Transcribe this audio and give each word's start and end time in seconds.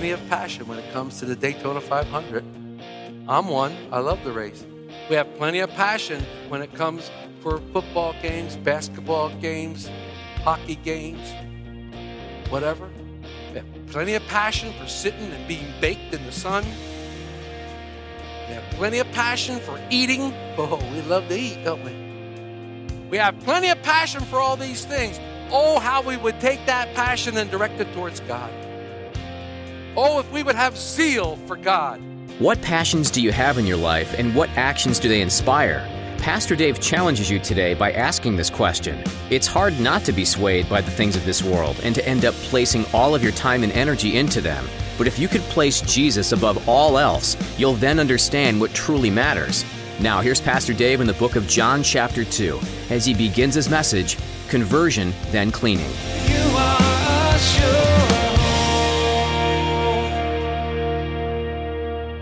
Plenty 0.00 0.12
of 0.12 0.28
passion 0.30 0.66
when 0.66 0.78
it 0.78 0.92
comes 0.94 1.18
to 1.18 1.26
the 1.26 1.36
Daytona 1.36 1.78
500. 1.78 2.42
I'm 3.28 3.48
one. 3.48 3.76
I 3.92 3.98
love 3.98 4.24
the 4.24 4.32
race. 4.32 4.64
We 5.10 5.16
have 5.16 5.36
plenty 5.36 5.58
of 5.58 5.68
passion 5.72 6.24
when 6.48 6.62
it 6.62 6.72
comes 6.72 7.10
for 7.42 7.58
football 7.74 8.14
games, 8.22 8.56
basketball 8.56 9.28
games, 9.42 9.90
hockey 10.42 10.76
games, 10.76 11.20
whatever. 12.48 12.88
We 13.50 13.58
have 13.58 13.66
plenty 13.88 14.14
of 14.14 14.26
passion 14.26 14.72
for 14.80 14.86
sitting 14.86 15.30
and 15.32 15.46
being 15.46 15.66
baked 15.82 16.14
in 16.14 16.24
the 16.24 16.32
sun. 16.32 16.64
We 18.48 18.54
have 18.54 18.64
plenty 18.70 19.00
of 19.00 19.12
passion 19.12 19.58
for 19.58 19.78
eating. 19.90 20.32
Oh, 20.56 20.82
we 20.94 21.02
love 21.02 21.28
to 21.28 21.38
eat, 21.38 21.62
don't 21.62 21.84
we? 21.84 23.10
We 23.10 23.18
have 23.18 23.38
plenty 23.40 23.68
of 23.68 23.82
passion 23.82 24.22
for 24.22 24.38
all 24.38 24.56
these 24.56 24.82
things. 24.86 25.20
Oh, 25.50 25.78
how 25.78 26.00
we 26.00 26.16
would 26.16 26.40
take 26.40 26.64
that 26.64 26.94
passion 26.94 27.36
and 27.36 27.50
direct 27.50 27.78
it 27.80 27.92
towards 27.92 28.20
God. 28.20 28.50
Oh, 30.02 30.18
if 30.18 30.32
we 30.32 30.42
would 30.42 30.54
have 30.54 30.78
zeal 30.78 31.36
for 31.46 31.56
God. 31.56 32.00
What 32.38 32.62
passions 32.62 33.10
do 33.10 33.20
you 33.20 33.32
have 33.32 33.58
in 33.58 33.66
your 33.66 33.76
life, 33.76 34.18
and 34.18 34.34
what 34.34 34.48
actions 34.56 34.98
do 34.98 35.10
they 35.10 35.20
inspire? 35.20 35.86
Pastor 36.16 36.56
Dave 36.56 36.80
challenges 36.80 37.30
you 37.30 37.38
today 37.38 37.74
by 37.74 37.92
asking 37.92 38.34
this 38.34 38.48
question. 38.48 39.04
It's 39.28 39.46
hard 39.46 39.78
not 39.78 40.02
to 40.04 40.12
be 40.12 40.24
swayed 40.24 40.70
by 40.70 40.80
the 40.80 40.90
things 40.90 41.16
of 41.16 41.26
this 41.26 41.42
world 41.42 41.78
and 41.82 41.94
to 41.94 42.08
end 42.08 42.24
up 42.24 42.32
placing 42.34 42.86
all 42.94 43.14
of 43.14 43.22
your 43.22 43.32
time 43.32 43.62
and 43.62 43.72
energy 43.72 44.16
into 44.16 44.40
them. 44.40 44.66
But 44.96 45.06
if 45.06 45.18
you 45.18 45.28
could 45.28 45.42
place 45.42 45.82
Jesus 45.82 46.32
above 46.32 46.66
all 46.66 46.96
else, 46.96 47.36
you'll 47.58 47.74
then 47.74 48.00
understand 48.00 48.58
what 48.58 48.72
truly 48.72 49.10
matters. 49.10 49.66
Now, 50.00 50.22
here's 50.22 50.40
Pastor 50.40 50.72
Dave 50.72 51.02
in 51.02 51.06
the 51.06 51.12
book 51.12 51.36
of 51.36 51.46
John, 51.46 51.82
chapter 51.82 52.24
2, 52.24 52.58
as 52.88 53.04
he 53.04 53.12
begins 53.12 53.54
his 53.54 53.68
message 53.68 54.16
Conversion, 54.48 55.12
then 55.30 55.52
Cleaning. 55.52 55.92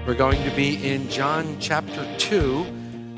We're 0.09 0.15
going 0.15 0.43
to 0.45 0.57
be 0.57 0.91
in 0.91 1.11
John 1.11 1.59
chapter 1.61 2.09
2, 2.17 2.65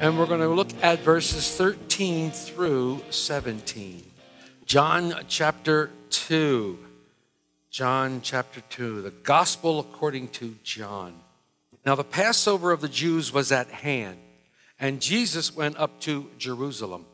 and 0.01 0.19
we're 0.19 0.27
going 0.27 0.41
to 0.41 0.49
look 0.49 0.71
at 0.83 0.99
verses 0.99 1.57
13 1.57 2.33
through 2.33 3.03
17. 3.11 4.03
John 4.65 5.15
chapter 5.29 5.93
2. 6.11 6.81
John 7.71 8.23
chapter 8.25 8.61
2, 8.71 9.03
the 9.03 9.13
gospel 9.13 9.79
according 9.79 10.31
to 10.31 10.57
John. 10.65 11.15
Now, 11.87 11.95
the 11.95 12.03
Passover 12.03 12.73
of 12.73 12.81
the 12.81 12.89
Jews 12.89 13.33
was 13.33 13.53
at 13.53 13.69
hand, 13.69 14.19
and 14.81 15.01
Jesus 15.01 15.55
went 15.55 15.77
up 15.77 16.01
to 16.01 16.29
Jerusalem. 16.39 17.07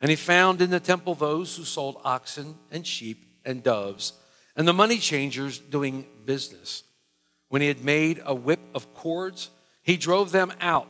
And 0.00 0.10
he 0.10 0.16
found 0.16 0.60
in 0.60 0.70
the 0.70 0.80
temple 0.80 1.14
those 1.14 1.56
who 1.56 1.62
sold 1.62 2.00
oxen 2.04 2.56
and 2.72 2.84
sheep 2.84 3.24
and 3.44 3.62
doves, 3.62 4.14
and 4.56 4.66
the 4.66 4.72
money 4.72 4.98
changers 4.98 5.60
doing 5.60 6.06
business. 6.24 6.82
When 7.48 7.62
he 7.62 7.68
had 7.68 7.84
made 7.84 8.20
a 8.24 8.34
whip 8.34 8.60
of 8.74 8.92
cords, 8.94 9.50
he 9.82 9.96
drove 9.96 10.32
them 10.32 10.52
out, 10.60 10.88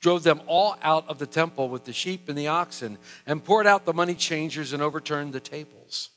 drove 0.00 0.22
them 0.22 0.40
all 0.46 0.76
out 0.82 1.08
of 1.08 1.18
the 1.18 1.26
temple 1.26 1.68
with 1.68 1.84
the 1.84 1.92
sheep 1.92 2.28
and 2.28 2.38
the 2.38 2.48
oxen, 2.48 2.98
and 3.26 3.44
poured 3.44 3.66
out 3.66 3.84
the 3.84 3.92
money 3.92 4.14
changers 4.14 4.72
and 4.72 4.82
overturned 4.82 5.32
the 5.32 5.40
tables. 5.40 6.10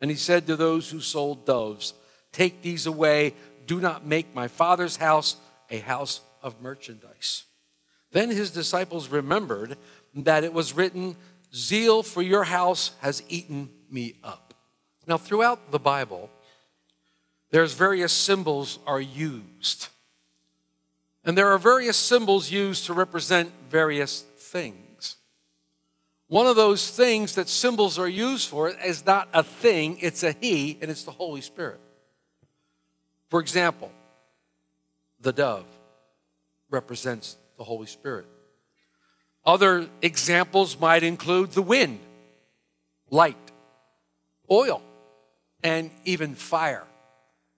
And 0.00 0.10
he 0.10 0.16
said 0.16 0.46
to 0.46 0.56
those 0.56 0.90
who 0.90 1.00
sold 1.00 1.46
doves, 1.46 1.94
Take 2.32 2.62
these 2.62 2.86
away, 2.86 3.34
do 3.66 3.80
not 3.80 4.04
make 4.04 4.34
my 4.34 4.48
father's 4.48 4.96
house 4.96 5.36
a 5.70 5.78
house 5.78 6.20
of 6.42 6.60
merchandise. 6.60 7.44
Then 8.12 8.30
his 8.30 8.50
disciples 8.50 9.08
remembered 9.08 9.76
that 10.14 10.44
it 10.44 10.52
was 10.52 10.74
written, 10.74 11.16
Zeal 11.54 12.02
for 12.02 12.22
your 12.22 12.44
house 12.44 12.92
has 13.00 13.22
eaten 13.28 13.70
me 13.90 14.14
up. 14.22 14.54
Now, 15.06 15.16
throughout 15.16 15.70
the 15.70 15.78
Bible, 15.78 16.30
there's 17.50 17.74
various 17.74 18.12
symbols 18.12 18.78
are 18.86 19.00
used. 19.00 19.88
And 21.24 21.36
there 21.36 21.48
are 21.48 21.58
various 21.58 21.96
symbols 21.96 22.50
used 22.50 22.86
to 22.86 22.92
represent 22.92 23.52
various 23.68 24.22
things. 24.38 25.16
One 26.28 26.46
of 26.46 26.56
those 26.56 26.90
things 26.90 27.34
that 27.36 27.48
symbols 27.48 27.98
are 27.98 28.08
used 28.08 28.48
for 28.48 28.68
is 28.68 29.06
not 29.06 29.28
a 29.32 29.42
thing, 29.42 29.98
it's 30.00 30.22
a 30.22 30.32
he, 30.32 30.78
and 30.80 30.90
it's 30.90 31.04
the 31.04 31.12
Holy 31.12 31.40
Spirit. 31.40 31.80
For 33.28 33.40
example, 33.40 33.92
the 35.20 35.32
dove 35.32 35.66
represents 36.70 37.36
the 37.56 37.64
Holy 37.64 37.86
Spirit. 37.86 38.26
Other 39.44 39.88
examples 40.02 40.78
might 40.78 41.04
include 41.04 41.52
the 41.52 41.62
wind, 41.62 42.00
light, 43.10 43.36
oil, 44.50 44.82
and 45.62 45.90
even 46.04 46.34
fire. 46.34 46.84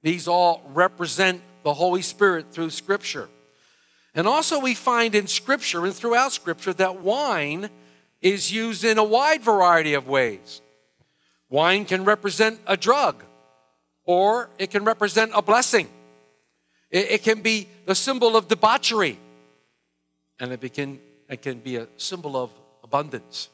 These 0.03 0.29
all 0.29 0.63
represent 0.73 1.43
the 1.65 1.75
Holy 1.75 2.03
Spirit 2.03 2.53
through 2.53 2.71
Scripture. 2.71 3.29
And 4.15 4.27
also, 4.27 4.59
we 4.61 4.75
find 4.75 5.15
in 5.15 5.27
Scripture 5.27 5.85
and 5.85 5.95
throughout 5.95 6.33
Scripture 6.33 6.73
that 6.75 7.03
wine 7.03 7.71
is 8.21 8.53
used 8.53 8.85
in 8.85 8.99
a 8.99 9.05
wide 9.05 9.43
variety 9.43 9.95
of 9.95 10.09
ways. 10.09 10.61
Wine 11.51 11.85
can 11.85 12.05
represent 12.05 12.61
a 12.67 12.77
drug, 12.77 13.23
or 14.05 14.51
it 14.59 14.71
can 14.71 14.85
represent 14.85 15.31
a 15.35 15.43
blessing. 15.43 15.89
It, 16.91 17.11
it 17.11 17.23
can 17.23 17.43
be 17.43 17.69
the 17.87 17.95
symbol 17.95 18.37
of 18.37 18.49
debauchery, 18.49 19.19
and 20.41 20.53
it 20.53 20.75
can, 20.75 20.99
it 21.29 21.43
can 21.43 21.59
be 21.59 21.77
a 21.77 21.89
symbol 21.97 22.37
of 22.37 22.51
abundance. 22.83 23.49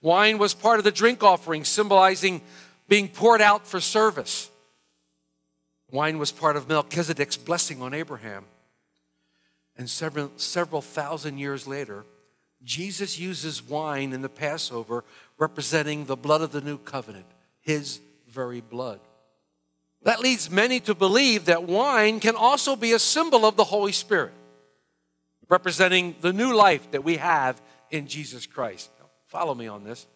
Wine 0.00 0.38
was 0.38 0.54
part 0.54 0.78
of 0.78 0.84
the 0.84 0.92
drink 0.92 1.22
offering, 1.22 1.64
symbolizing 1.64 2.40
being 2.88 3.08
poured 3.08 3.42
out 3.42 3.66
for 3.66 3.80
service. 3.80 4.50
Wine 5.90 6.18
was 6.18 6.32
part 6.32 6.56
of 6.56 6.68
Melchizedek's 6.68 7.36
blessing 7.36 7.80
on 7.80 7.94
Abraham. 7.94 8.44
And 9.76 9.88
several, 9.88 10.30
several 10.36 10.82
thousand 10.82 11.38
years 11.38 11.66
later, 11.66 12.04
Jesus 12.62 13.18
uses 13.18 13.62
wine 13.62 14.12
in 14.12 14.22
the 14.22 14.28
Passover 14.28 15.04
representing 15.38 16.04
the 16.04 16.16
blood 16.16 16.42
of 16.42 16.52
the 16.52 16.60
new 16.60 16.78
covenant, 16.78 17.26
his 17.60 18.00
very 18.28 18.60
blood. 18.60 19.00
That 20.02 20.20
leads 20.20 20.50
many 20.50 20.80
to 20.80 20.94
believe 20.94 21.46
that 21.46 21.64
wine 21.64 22.20
can 22.20 22.36
also 22.36 22.76
be 22.76 22.92
a 22.92 22.98
symbol 22.98 23.46
of 23.46 23.56
the 23.56 23.64
Holy 23.64 23.92
Spirit, 23.92 24.32
representing 25.48 26.16
the 26.20 26.32
new 26.32 26.54
life 26.54 26.90
that 26.90 27.04
we 27.04 27.16
have 27.16 27.60
in 27.90 28.06
Jesus 28.06 28.46
Christ. 28.46 28.90
Now, 28.98 29.06
follow 29.26 29.54
me 29.54 29.68
on 29.68 29.84
this. 29.84 30.06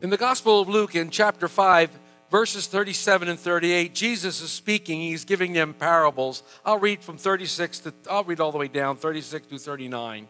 In 0.00 0.10
the 0.10 0.16
Gospel 0.16 0.60
of 0.60 0.68
Luke, 0.68 0.94
in 0.94 1.10
chapter 1.10 1.48
5, 1.48 1.90
verses 2.30 2.66
37 2.66 3.28
and 3.28 3.38
38 3.38 3.94
jesus 3.94 4.40
is 4.40 4.50
speaking. 4.50 5.00
He's 5.00 5.24
giving 5.24 5.52
them 5.52 5.74
parables. 5.74 6.42
I'll 6.64 6.78
read 6.78 7.02
from 7.02 7.18
36 7.18 7.80
to 7.80 7.94
i'll 8.10 8.24
read 8.24 8.40
all 8.40 8.52
the 8.52 8.58
way 8.58 8.68
down 8.68 8.96
36 8.96 9.46
to 9.48 9.58
39 9.58 10.28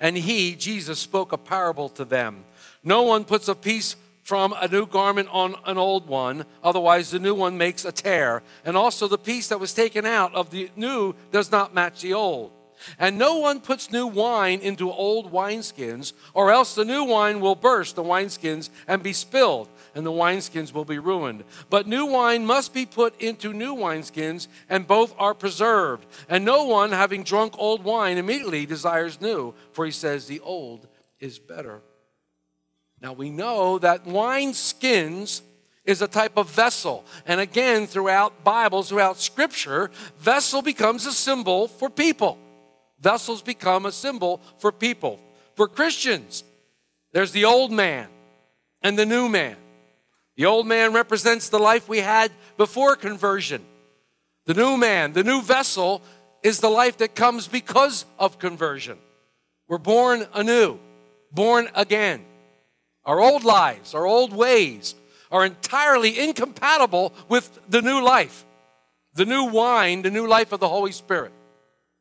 and 0.00 0.16
he 0.16 0.54
jesus 0.54 0.98
spoke 0.98 1.32
a 1.32 1.38
parable 1.38 1.88
to 1.90 2.04
them. 2.04 2.44
No 2.84 3.02
one 3.02 3.24
puts 3.24 3.48
a 3.48 3.54
piece 3.54 3.96
from 4.22 4.54
a 4.60 4.68
new 4.68 4.86
garment 4.86 5.28
on 5.32 5.56
an 5.66 5.78
old 5.78 6.06
one 6.06 6.44
otherwise 6.62 7.10
the 7.10 7.18
new 7.18 7.34
one 7.34 7.58
makes 7.58 7.84
a 7.84 7.92
tear. 7.92 8.42
And 8.64 8.76
also 8.76 9.08
the 9.08 9.18
piece 9.18 9.48
that 9.48 9.60
was 9.60 9.74
taken 9.74 10.06
out 10.06 10.34
of 10.34 10.50
the 10.50 10.70
new 10.76 11.14
does 11.30 11.50
not 11.50 11.74
match 11.74 12.02
the 12.02 12.14
old. 12.14 12.52
And 12.98 13.18
no 13.18 13.38
one 13.38 13.60
puts 13.60 13.92
new 13.92 14.06
wine 14.06 14.60
into 14.60 14.90
old 14.90 15.32
wineskins, 15.32 16.12
or 16.34 16.50
else 16.50 16.74
the 16.74 16.84
new 16.84 17.04
wine 17.04 17.40
will 17.40 17.54
burst 17.54 17.96
the 17.96 18.02
wineskins 18.02 18.70
and 18.86 19.02
be 19.02 19.12
spilled, 19.12 19.68
and 19.94 20.06
the 20.06 20.10
wineskins 20.10 20.72
will 20.72 20.84
be 20.84 20.98
ruined. 20.98 21.44
But 21.70 21.86
new 21.86 22.06
wine 22.06 22.46
must 22.46 22.72
be 22.72 22.86
put 22.86 23.20
into 23.20 23.52
new 23.52 23.74
wineskins, 23.74 24.48
and 24.68 24.86
both 24.86 25.14
are 25.18 25.34
preserved. 25.34 26.06
And 26.28 26.44
no 26.44 26.64
one, 26.64 26.92
having 26.92 27.22
drunk 27.22 27.54
old 27.58 27.84
wine, 27.84 28.18
immediately 28.18 28.66
desires 28.66 29.20
new, 29.20 29.54
for 29.72 29.84
he 29.84 29.90
says, 29.90 30.26
The 30.26 30.40
old 30.40 30.88
is 31.20 31.38
better. 31.38 31.80
Now 33.00 33.12
we 33.12 33.30
know 33.30 33.78
that 33.78 34.04
wineskins 34.04 35.42
is 35.84 36.00
a 36.00 36.08
type 36.08 36.36
of 36.36 36.48
vessel. 36.48 37.04
And 37.26 37.40
again, 37.40 37.86
throughout 37.86 38.44
Bibles, 38.44 38.88
throughout 38.88 39.18
Scripture, 39.18 39.90
vessel 40.18 40.62
becomes 40.62 41.06
a 41.06 41.12
symbol 41.12 41.68
for 41.68 41.90
people. 41.90 42.38
Vessels 43.00 43.42
become 43.42 43.86
a 43.86 43.92
symbol 43.92 44.40
for 44.58 44.70
people. 44.70 45.18
For 45.56 45.66
Christians, 45.66 46.44
There's 47.12 47.32
the 47.32 47.44
old 47.44 47.72
man 47.72 48.08
and 48.80 48.98
the 48.98 49.04
new 49.04 49.28
man. 49.28 49.56
The 50.36 50.46
old 50.46 50.66
man 50.66 50.92
represents 50.92 51.48
the 51.48 51.58
life 51.58 51.88
we 51.88 51.98
had 51.98 52.32
before 52.56 52.96
conversion. 52.96 53.64
The 54.46 54.54
new 54.54 54.76
man, 54.76 55.12
the 55.12 55.24
new 55.24 55.42
vessel, 55.42 56.02
is 56.42 56.60
the 56.60 56.70
life 56.70 56.98
that 56.98 57.14
comes 57.14 57.46
because 57.46 58.04
of 58.18 58.38
conversion. 58.38 58.98
We're 59.68 59.78
born 59.78 60.26
anew, 60.34 60.78
born 61.30 61.68
again. 61.74 62.24
Our 63.04 63.20
old 63.20 63.44
lives, 63.44 63.94
our 63.94 64.06
old 64.06 64.32
ways 64.32 64.94
are 65.30 65.44
entirely 65.44 66.18
incompatible 66.18 67.12
with 67.28 67.58
the 67.68 67.82
new 67.82 68.02
life, 68.02 68.44
the 69.14 69.24
new 69.24 69.44
wine, 69.44 70.02
the 70.02 70.10
new 70.10 70.26
life 70.26 70.52
of 70.52 70.60
the 70.60 70.68
Holy 70.68 70.92
Spirit. 70.92 71.32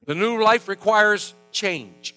The 0.05 0.15
new 0.15 0.41
life 0.41 0.67
requires 0.67 1.33
change. 1.51 2.15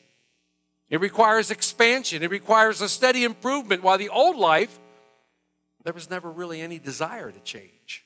It 0.89 1.01
requires 1.01 1.51
expansion. 1.51 2.23
It 2.23 2.31
requires 2.31 2.81
a 2.81 2.89
steady 2.89 3.25
improvement, 3.25 3.83
while 3.83 3.99
the 3.99 4.09
old 4.09 4.37
life, 4.37 4.79
there 5.85 5.93
was 5.93 6.11
never 6.11 6.31
really 6.31 6.61
any 6.61 6.79
desire 6.79 7.31
to 7.31 7.41
change. 7.41 8.05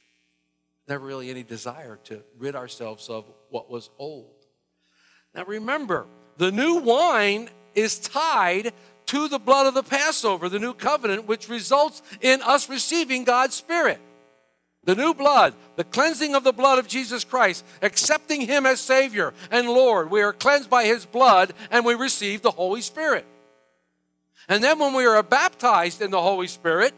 Never 0.88 1.06
really 1.06 1.30
any 1.30 1.42
desire 1.42 1.98
to 2.04 2.22
rid 2.38 2.56
ourselves 2.56 3.08
of 3.08 3.24
what 3.50 3.70
was 3.70 3.90
old. 3.98 4.34
Now 5.34 5.44
remember, 5.44 6.06
the 6.38 6.50
new 6.50 6.76
wine 6.76 7.50
is 7.74 7.98
tied 7.98 8.72
to 9.06 9.28
the 9.28 9.38
blood 9.38 9.66
of 9.66 9.74
the 9.74 9.82
Passover, 9.82 10.48
the 10.48 10.58
new 10.58 10.74
covenant, 10.74 11.26
which 11.26 11.48
results 11.48 12.02
in 12.20 12.42
us 12.42 12.68
receiving 12.68 13.24
God's 13.24 13.54
Spirit. 13.54 14.00
The 14.84 14.94
new 14.94 15.12
blood, 15.12 15.54
the 15.76 15.84
cleansing 15.84 16.34
of 16.34 16.44
the 16.44 16.52
blood 16.52 16.78
of 16.78 16.88
Jesus 16.88 17.24
Christ, 17.24 17.64
accepting 17.82 18.40
Him 18.40 18.64
as 18.64 18.80
Savior 18.80 19.34
and 19.50 19.68
Lord. 19.68 20.10
We 20.10 20.22
are 20.22 20.32
cleansed 20.32 20.70
by 20.70 20.84
His 20.84 21.04
blood 21.04 21.52
and 21.70 21.84
we 21.84 21.94
receive 21.94 22.42
the 22.42 22.50
Holy 22.50 22.80
Spirit. 22.80 23.26
And 24.48 24.64
then 24.64 24.78
when 24.78 24.94
we 24.94 25.04
are 25.04 25.22
baptized 25.22 26.00
in 26.00 26.10
the 26.10 26.22
Holy 26.22 26.46
Spirit, 26.46 26.94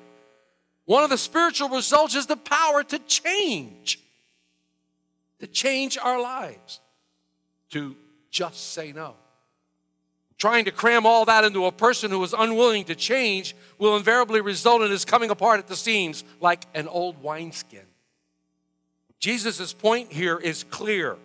one 0.91 1.05
of 1.05 1.11
the 1.11 1.17
spiritual 1.17 1.69
results 1.69 2.17
is 2.17 2.27
the 2.27 2.37
power 2.37 2.83
to 2.83 2.99
change, 2.99 4.01
to 5.39 5.47
change 5.47 5.97
our 5.97 6.21
lives, 6.21 6.81
to 7.71 7.95
just 8.33 8.73
say 8.73 8.91
no. 8.91 9.15
Trying 10.37 10.65
to 10.65 10.73
cram 10.73 11.07
all 11.07 11.25
that 11.27 11.45
into 11.45 11.67
a 11.67 11.71
person 11.71 12.11
who 12.11 12.21
is 12.25 12.35
unwilling 12.37 12.87
to 12.87 12.97
change 12.97 13.55
will 13.79 13.97
invariably 13.97 14.41
result 14.41 14.83
in 14.83 14.91
his 14.91 15.05
coming 15.05 15.31
apart 15.31 15.61
at 15.61 15.69
the 15.69 15.77
seams 15.77 16.25
like 16.41 16.65
an 16.75 16.89
old 16.89 17.23
wineskin. 17.23 17.87
Jesus' 19.21 19.73
point 19.73 20.11
here 20.11 20.39
is 20.39 20.65
clear. 20.65 21.17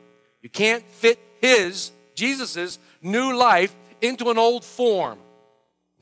You 0.44 0.50
can't 0.52 0.88
fit 0.88 1.18
his, 1.42 1.92
Jesus' 2.14 2.78
new 3.02 3.36
life 3.36 3.76
into 4.00 4.30
an 4.30 4.38
old 4.38 4.64
form. 4.64 5.18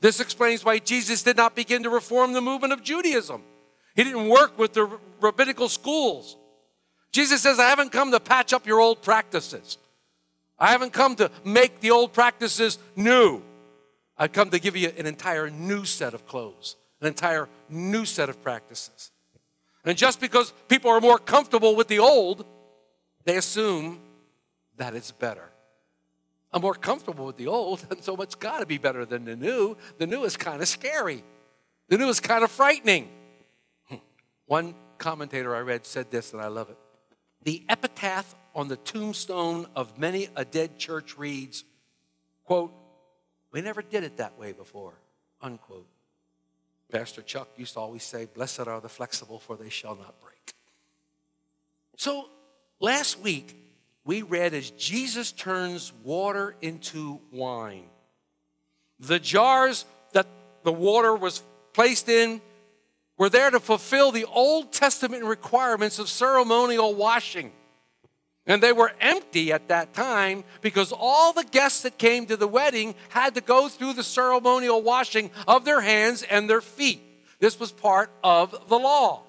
This 0.00 0.20
explains 0.20 0.66
why 0.66 0.80
Jesus 0.80 1.22
did 1.22 1.38
not 1.38 1.56
begin 1.56 1.84
to 1.84 1.88
reform 1.88 2.34
the 2.34 2.42
movement 2.42 2.74
of 2.74 2.82
Judaism. 2.82 3.42
He 3.94 4.04
didn't 4.04 4.28
work 4.28 4.58
with 4.58 4.72
the 4.72 4.88
rabbinical 5.20 5.68
schools. 5.68 6.36
Jesus 7.12 7.42
says, 7.42 7.58
I 7.58 7.68
haven't 7.68 7.92
come 7.92 8.10
to 8.10 8.20
patch 8.20 8.52
up 8.52 8.66
your 8.66 8.80
old 8.80 9.02
practices. 9.02 9.78
I 10.58 10.72
haven't 10.72 10.92
come 10.92 11.16
to 11.16 11.30
make 11.44 11.80
the 11.80 11.90
old 11.90 12.12
practices 12.12 12.78
new. 12.96 13.42
I've 14.16 14.32
come 14.32 14.50
to 14.50 14.58
give 14.58 14.76
you 14.76 14.92
an 14.96 15.06
entire 15.06 15.50
new 15.50 15.84
set 15.84 16.14
of 16.14 16.26
clothes, 16.26 16.76
an 17.00 17.06
entire 17.06 17.48
new 17.68 18.04
set 18.04 18.28
of 18.28 18.42
practices. 18.42 19.10
And 19.84 19.98
just 19.98 20.20
because 20.20 20.52
people 20.68 20.90
are 20.90 21.00
more 21.00 21.18
comfortable 21.18 21.76
with 21.76 21.88
the 21.88 21.98
old, 21.98 22.46
they 23.24 23.36
assume 23.36 24.00
that 24.76 24.94
it's 24.94 25.10
better. 25.10 25.50
I'm 26.52 26.62
more 26.62 26.74
comfortable 26.74 27.26
with 27.26 27.36
the 27.36 27.48
old, 27.48 27.84
and 27.90 28.02
so 28.02 28.16
it's 28.16 28.34
got 28.34 28.60
to 28.60 28.66
be 28.66 28.78
better 28.78 29.04
than 29.04 29.24
the 29.24 29.36
new. 29.36 29.76
The 29.98 30.06
new 30.06 30.24
is 30.24 30.36
kind 30.36 30.62
of 30.62 30.68
scary, 30.68 31.22
the 31.88 31.98
new 31.98 32.08
is 32.08 32.20
kind 32.20 32.44
of 32.44 32.50
frightening. 32.50 33.08
One 34.46 34.74
commentator 34.98 35.54
I 35.54 35.60
read 35.60 35.86
said 35.86 36.10
this, 36.10 36.32
and 36.32 36.40
I 36.40 36.48
love 36.48 36.70
it. 36.70 36.78
The 37.42 37.64
epitaph 37.68 38.34
on 38.54 38.68
the 38.68 38.76
tombstone 38.76 39.66
of 39.76 39.98
many 39.98 40.28
a 40.36 40.44
dead 40.44 40.78
church 40.78 41.18
reads, 41.18 41.64
quote, 42.44 42.72
we 43.52 43.60
never 43.60 43.82
did 43.82 44.02
it 44.02 44.16
that 44.16 44.38
way 44.38 44.52
before, 44.52 44.94
unquote. 45.40 45.86
Pastor 46.90 47.22
Chuck 47.22 47.48
used 47.56 47.74
to 47.74 47.80
always 47.80 48.02
say, 48.02 48.26
Blessed 48.26 48.66
are 48.66 48.80
the 48.80 48.88
flexible, 48.88 49.38
for 49.38 49.56
they 49.56 49.68
shall 49.68 49.94
not 49.94 50.20
break. 50.20 50.54
So 51.96 52.28
last 52.80 53.20
week, 53.20 53.56
we 54.04 54.22
read 54.22 54.54
as 54.54 54.70
Jesus 54.70 55.32
turns 55.32 55.92
water 56.02 56.54
into 56.60 57.20
wine. 57.32 57.86
The 58.98 59.18
jars 59.18 59.84
that 60.12 60.26
the 60.62 60.72
water 60.72 61.14
was 61.14 61.42
placed 61.72 62.08
in 62.08 62.40
were 63.16 63.28
there 63.28 63.50
to 63.50 63.60
fulfill 63.60 64.10
the 64.10 64.24
Old 64.24 64.72
Testament 64.72 65.24
requirements 65.24 65.98
of 65.98 66.08
ceremonial 66.08 66.94
washing. 66.94 67.52
And 68.46 68.62
they 68.62 68.72
were 68.72 68.92
empty 69.00 69.52
at 69.52 69.68
that 69.68 69.94
time 69.94 70.44
because 70.60 70.92
all 70.92 71.32
the 71.32 71.44
guests 71.44 71.82
that 71.82 71.96
came 71.96 72.26
to 72.26 72.36
the 72.36 72.48
wedding 72.48 72.94
had 73.08 73.34
to 73.36 73.40
go 73.40 73.68
through 73.68 73.94
the 73.94 74.02
ceremonial 74.02 74.82
washing 74.82 75.30
of 75.48 75.64
their 75.64 75.80
hands 75.80 76.22
and 76.22 76.48
their 76.50 76.60
feet. 76.60 77.00
This 77.38 77.58
was 77.58 77.72
part 77.72 78.10
of 78.22 78.68
the 78.68 78.78
law. 78.78 79.22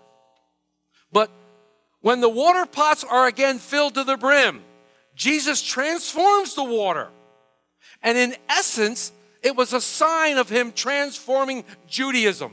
But 1.11 1.31
when 2.01 2.19
the 2.19 2.29
water 2.29 2.65
pots 2.65 3.03
are 3.03 3.27
again 3.27 3.57
filled 3.57 3.95
to 3.95 4.03
the 4.03 4.17
brim, 4.17 4.63
Jesus 5.15 5.61
transforms 5.61 6.55
the 6.55 6.63
water. 6.63 7.07
And 8.03 8.17
in 8.17 8.35
essence, 8.49 9.13
it 9.41 9.55
was 9.55 9.71
a 9.71 9.79
sign 9.79 10.37
of 10.37 10.49
him 10.49 10.73
transforming 10.73 11.63
Judaism. 11.87 12.51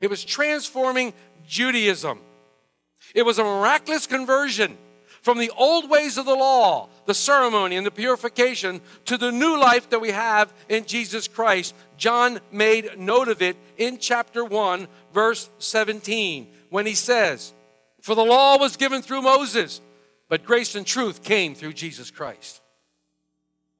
It 0.00 0.10
was 0.10 0.24
transforming 0.24 1.12
Judaism. 1.46 2.20
It 3.14 3.24
was 3.24 3.38
a 3.38 3.44
miraculous 3.44 4.06
conversion 4.06 4.76
from 5.22 5.38
the 5.38 5.50
old 5.56 5.90
ways 5.90 6.16
of 6.16 6.26
the 6.26 6.34
law, 6.34 6.88
the 7.06 7.14
ceremony, 7.14 7.76
and 7.76 7.86
the 7.86 7.90
purification 7.90 8.80
to 9.06 9.16
the 9.16 9.32
new 9.32 9.58
life 9.58 9.90
that 9.90 10.00
we 10.00 10.10
have 10.10 10.52
in 10.68 10.84
Jesus 10.84 11.26
Christ. 11.26 11.74
John 11.96 12.40
made 12.52 12.98
note 12.98 13.28
of 13.28 13.42
it 13.42 13.56
in 13.76 13.98
chapter 13.98 14.44
1, 14.44 14.86
verse 15.12 15.50
17, 15.58 16.48
when 16.70 16.86
he 16.86 16.94
says, 16.94 17.52
For 18.00 18.14
the 18.14 18.24
law 18.24 18.58
was 18.58 18.76
given 18.76 19.02
through 19.02 19.22
Moses, 19.22 19.80
but 20.28 20.44
grace 20.44 20.74
and 20.74 20.86
truth 20.86 21.22
came 21.22 21.54
through 21.54 21.72
Jesus 21.72 22.10
Christ. 22.10 22.60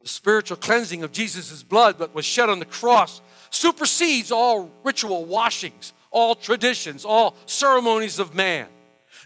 The 0.02 0.08
spiritual 0.08 0.56
cleansing 0.56 1.02
of 1.02 1.12
Jesus' 1.12 1.62
blood 1.62 1.98
that 1.98 2.14
was 2.14 2.24
shed 2.24 2.48
on 2.48 2.58
the 2.58 2.64
cross 2.64 3.20
supersedes 3.50 4.30
all 4.30 4.70
ritual 4.84 5.24
washings, 5.24 5.92
all 6.18 6.34
traditions, 6.34 7.04
all 7.04 7.36
ceremonies 7.46 8.18
of 8.18 8.34
man. 8.34 8.66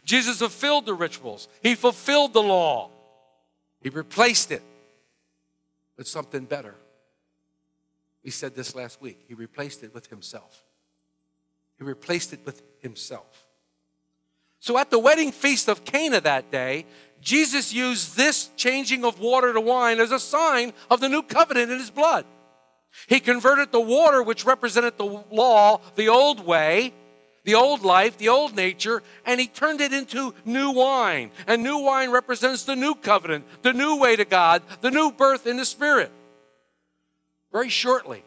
Jesus 0.04 0.38
fulfilled 0.38 0.86
the 0.86 0.94
rituals, 0.94 1.48
he 1.62 1.74
fulfilled 1.74 2.32
the 2.32 2.42
law, 2.42 2.90
he 3.80 3.88
replaced 3.88 4.52
it 4.52 4.62
with 5.96 6.06
something 6.06 6.44
better. 6.44 6.74
We 8.24 8.30
said 8.30 8.54
this 8.54 8.74
last 8.74 9.00
week. 9.00 9.24
He 9.26 9.34
replaced 9.34 9.82
it 9.82 9.92
with 9.92 10.06
himself. 10.06 10.64
He 11.78 11.84
replaced 11.84 12.32
it 12.32 12.40
with 12.44 12.62
himself. 12.80 13.46
So 14.60 14.78
at 14.78 14.90
the 14.90 14.98
wedding 14.98 15.32
feast 15.32 15.68
of 15.68 15.84
Cana 15.84 16.20
that 16.20 16.52
day, 16.52 16.86
Jesus 17.20 17.72
used 17.72 18.16
this 18.16 18.50
changing 18.56 19.04
of 19.04 19.18
water 19.18 19.52
to 19.52 19.60
wine 19.60 19.98
as 19.98 20.12
a 20.12 20.20
sign 20.20 20.72
of 20.88 21.00
the 21.00 21.08
new 21.08 21.22
covenant 21.22 21.72
in 21.72 21.78
his 21.78 21.90
blood. 21.90 22.24
He 23.06 23.20
converted 23.20 23.72
the 23.72 23.80
water, 23.80 24.22
which 24.22 24.44
represented 24.44 24.98
the 24.98 25.24
law, 25.30 25.80
the 25.96 26.08
old 26.08 26.44
way, 26.44 26.92
the 27.44 27.54
old 27.54 27.82
life, 27.82 28.18
the 28.18 28.28
old 28.28 28.54
nature, 28.54 29.02
and 29.26 29.40
he 29.40 29.46
turned 29.46 29.80
it 29.80 29.92
into 29.92 30.34
new 30.44 30.70
wine. 30.70 31.30
And 31.46 31.62
new 31.62 31.78
wine 31.78 32.10
represents 32.10 32.64
the 32.64 32.76
new 32.76 32.94
covenant, 32.94 33.44
the 33.62 33.72
new 33.72 33.96
way 33.96 34.16
to 34.16 34.24
God, 34.24 34.62
the 34.80 34.90
new 34.90 35.10
birth 35.10 35.46
in 35.46 35.56
the 35.56 35.64
Spirit. 35.64 36.12
Very 37.50 37.68
shortly, 37.68 38.24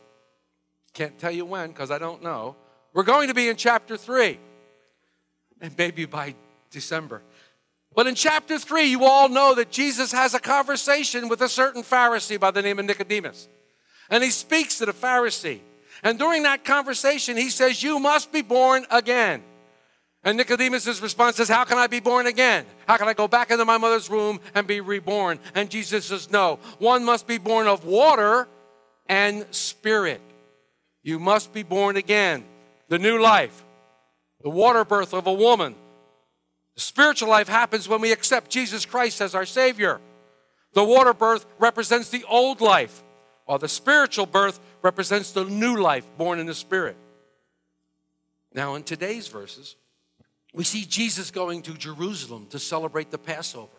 can't 0.94 1.18
tell 1.18 1.32
you 1.32 1.46
when 1.46 1.70
because 1.70 1.92
I 1.92 1.98
don't 1.98 2.24
know, 2.24 2.56
we're 2.94 3.04
going 3.04 3.28
to 3.28 3.34
be 3.34 3.50
in 3.50 3.56
chapter 3.56 3.98
3, 3.98 4.40
and 5.62 5.78
maybe 5.78 6.06
by 6.06 6.36
December. 6.72 7.22
But 7.96 8.08
in 8.08 8.16
chapter 8.16 8.60
3, 8.60 8.84
you 8.84 9.06
all 9.06 9.30
know 9.30 9.56
that 9.56 9.72
Jesus 9.72 10.12
has 10.12 10.34
a 10.34 10.40
conversation 10.40 11.30
with 11.30 11.42
a 11.42 11.48
certain 11.48 11.82
Pharisee 11.82 12.40
by 12.40 12.52
the 12.52 12.62
name 12.62 12.78
of 12.80 12.86
Nicodemus. 12.86 13.48
And 14.10 14.24
he 14.24 14.30
speaks 14.30 14.78
to 14.80 14.86
the 14.86 14.94
Pharisee. 14.94 15.60
And 16.04 16.20
during 16.20 16.44
that 16.44 16.64
conversation, 16.64 17.38
he 17.38 17.50
says, 17.50 17.82
You 17.82 18.00
must 18.00 18.32
be 18.32 18.42
born 18.42 18.86
again. 18.92 19.44
And 20.24 20.38
Nicodemus' 20.38 21.02
response 21.02 21.40
is, 21.40 21.48
How 21.48 21.64
can 21.66 21.78
I 21.78 21.88
be 21.88 22.00
born 22.00 22.28
again? 22.28 22.66
How 22.88 22.98
can 22.98 23.08
I 23.08 23.14
go 23.14 23.28
back 23.28 23.52
into 23.52 23.64
my 23.64 23.78
mother's 23.78 24.10
womb 24.10 24.40
and 24.56 24.66
be 24.66 24.82
reborn? 24.82 25.40
And 25.54 25.70
Jesus 25.70 26.06
says, 26.06 26.32
No, 26.32 26.60
one 26.80 27.06
must 27.06 27.28
be 27.28 27.38
born 27.38 27.68
of 27.68 27.86
water 27.86 28.48
and 29.08 29.46
spirit. 29.52 30.22
You 31.04 31.20
must 31.20 31.54
be 31.54 31.64
born 31.64 31.96
again. 31.96 32.44
The 32.88 33.00
new 33.00 33.22
life, 33.22 33.64
the 34.42 34.50
water 34.50 34.84
birth 34.84 35.14
of 35.14 35.28
a 35.28 35.34
woman. 35.34 35.76
The 36.76 36.82
spiritual 36.82 37.30
life 37.30 37.48
happens 37.48 37.88
when 37.88 38.02
we 38.02 38.12
accept 38.12 38.52
Jesus 38.52 38.86
Christ 38.86 39.22
as 39.22 39.34
our 39.34 39.46
Savior. 39.46 40.02
The 40.74 40.84
water 40.84 41.14
birth 41.14 41.46
represents 41.58 42.10
the 42.10 42.26
old 42.26 42.62
life, 42.62 43.02
while 43.46 43.60
the 43.60 43.68
spiritual 43.68 44.26
birth 44.26 44.60
represents 44.82 45.32
the 45.32 45.46
new 45.46 45.78
life 45.78 46.06
born 46.18 46.40
in 46.40 46.46
the 46.46 46.54
Spirit. 46.54 46.98
Now, 48.54 48.76
in 48.76 48.84
today's 48.84 49.28
verses, 49.28 49.76
we 50.54 50.64
see 50.64 50.86
Jesus 50.86 51.32
going 51.32 51.62
to 51.64 51.74
Jerusalem 51.74 52.48
to 52.52 52.60
celebrate 52.60 53.12
the 53.12 53.18
Passover. 53.18 53.72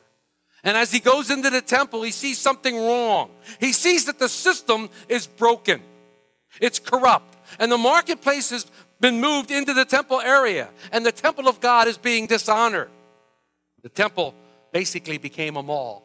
And 0.63 0.77
as 0.77 0.91
he 0.91 1.01
goes 1.01 1.31
into 1.31 1.51
the 1.51 1.63
temple, 1.63 2.03
he 2.03 2.11
sees 2.11 2.39
something 2.39 2.77
wrong. 2.77 3.31
He 3.61 3.73
sees 3.73 4.07
that 4.07 4.19
the 4.19 4.29
system 4.29 4.91
is 5.09 5.27
broken, 5.27 5.83
it's 6.61 6.79
corrupt. 6.79 7.35
And 7.61 7.71
the 7.71 7.79
marketplace 7.79 8.51
has 8.51 8.67
been 8.99 9.21
moved 9.21 9.51
into 9.51 9.73
the 9.73 9.85
temple 9.85 10.21
area, 10.21 10.69
and 10.91 11.07
the 11.07 11.13
temple 11.13 11.49
of 11.49 11.61
God 11.61 11.87
is 11.87 11.97
being 11.97 12.27
dishonored. 12.27 12.91
The 13.83 13.89
temple 13.89 14.35
basically 14.73 15.19
became 15.19 15.57
a 15.57 15.63
mall. 15.63 16.03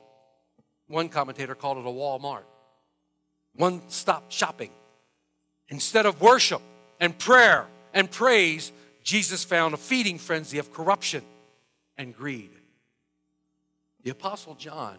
One 0.88 1.10
commentator 1.10 1.56
called 1.56 1.80
it 1.80 1.86
a 1.86 1.90
Walmart, 1.90 2.44
one 3.56 3.82
stop 3.90 4.32
shopping. 4.32 4.72
Instead 5.70 6.06
of 6.06 6.22
worship 6.22 6.62
and 7.00 7.18
prayer 7.18 7.68
and 7.94 8.10
praise, 8.10 8.72
Jesus 9.04 9.44
found 9.44 9.74
a 9.74 9.78
feeding 9.78 10.18
frenzy 10.18 10.58
of 10.58 10.74
corruption 10.74 11.24
and 11.98 12.16
greed. 12.16 12.52
The 14.04 14.12
Apostle 14.12 14.56
John 14.56 14.98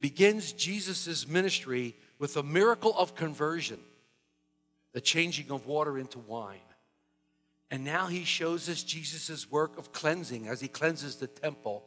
begins 0.00 0.52
Jesus' 0.52 1.26
ministry 1.26 1.94
with 2.18 2.36
a 2.36 2.42
miracle 2.42 2.94
of 2.96 3.14
conversion, 3.14 3.78
the 4.92 5.00
changing 5.00 5.50
of 5.50 5.66
water 5.66 5.98
into 5.98 6.18
wine. 6.18 6.58
And 7.70 7.84
now 7.84 8.06
he 8.06 8.24
shows 8.24 8.68
us 8.68 8.82
Jesus' 8.82 9.50
work 9.50 9.78
of 9.78 9.92
cleansing 9.92 10.48
as 10.48 10.60
he 10.60 10.68
cleanses 10.68 11.16
the 11.16 11.26
temple. 11.26 11.84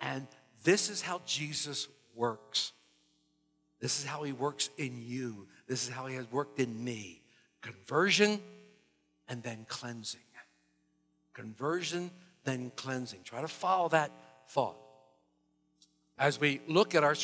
And 0.00 0.26
this 0.64 0.88
is 0.88 1.02
how 1.02 1.20
Jesus 1.26 1.88
works. 2.14 2.72
This 3.80 3.98
is 3.98 4.04
how 4.04 4.22
he 4.22 4.32
works 4.32 4.70
in 4.76 5.02
you. 5.02 5.46
This 5.66 5.86
is 5.86 5.92
how 5.92 6.06
he 6.06 6.16
has 6.16 6.30
worked 6.30 6.60
in 6.60 6.84
me. 6.84 7.22
Conversion 7.62 8.40
and 9.28 9.42
then 9.42 9.64
cleansing. 9.68 10.20
Conversion, 11.34 12.10
then 12.44 12.70
cleansing. 12.76 13.20
Try 13.24 13.40
to 13.40 13.48
follow 13.48 13.88
that 13.88 14.10
thought. 14.48 14.76
As 16.18 16.38
we 16.38 16.60
look 16.68 16.94
at 16.94 17.04
our 17.04 17.16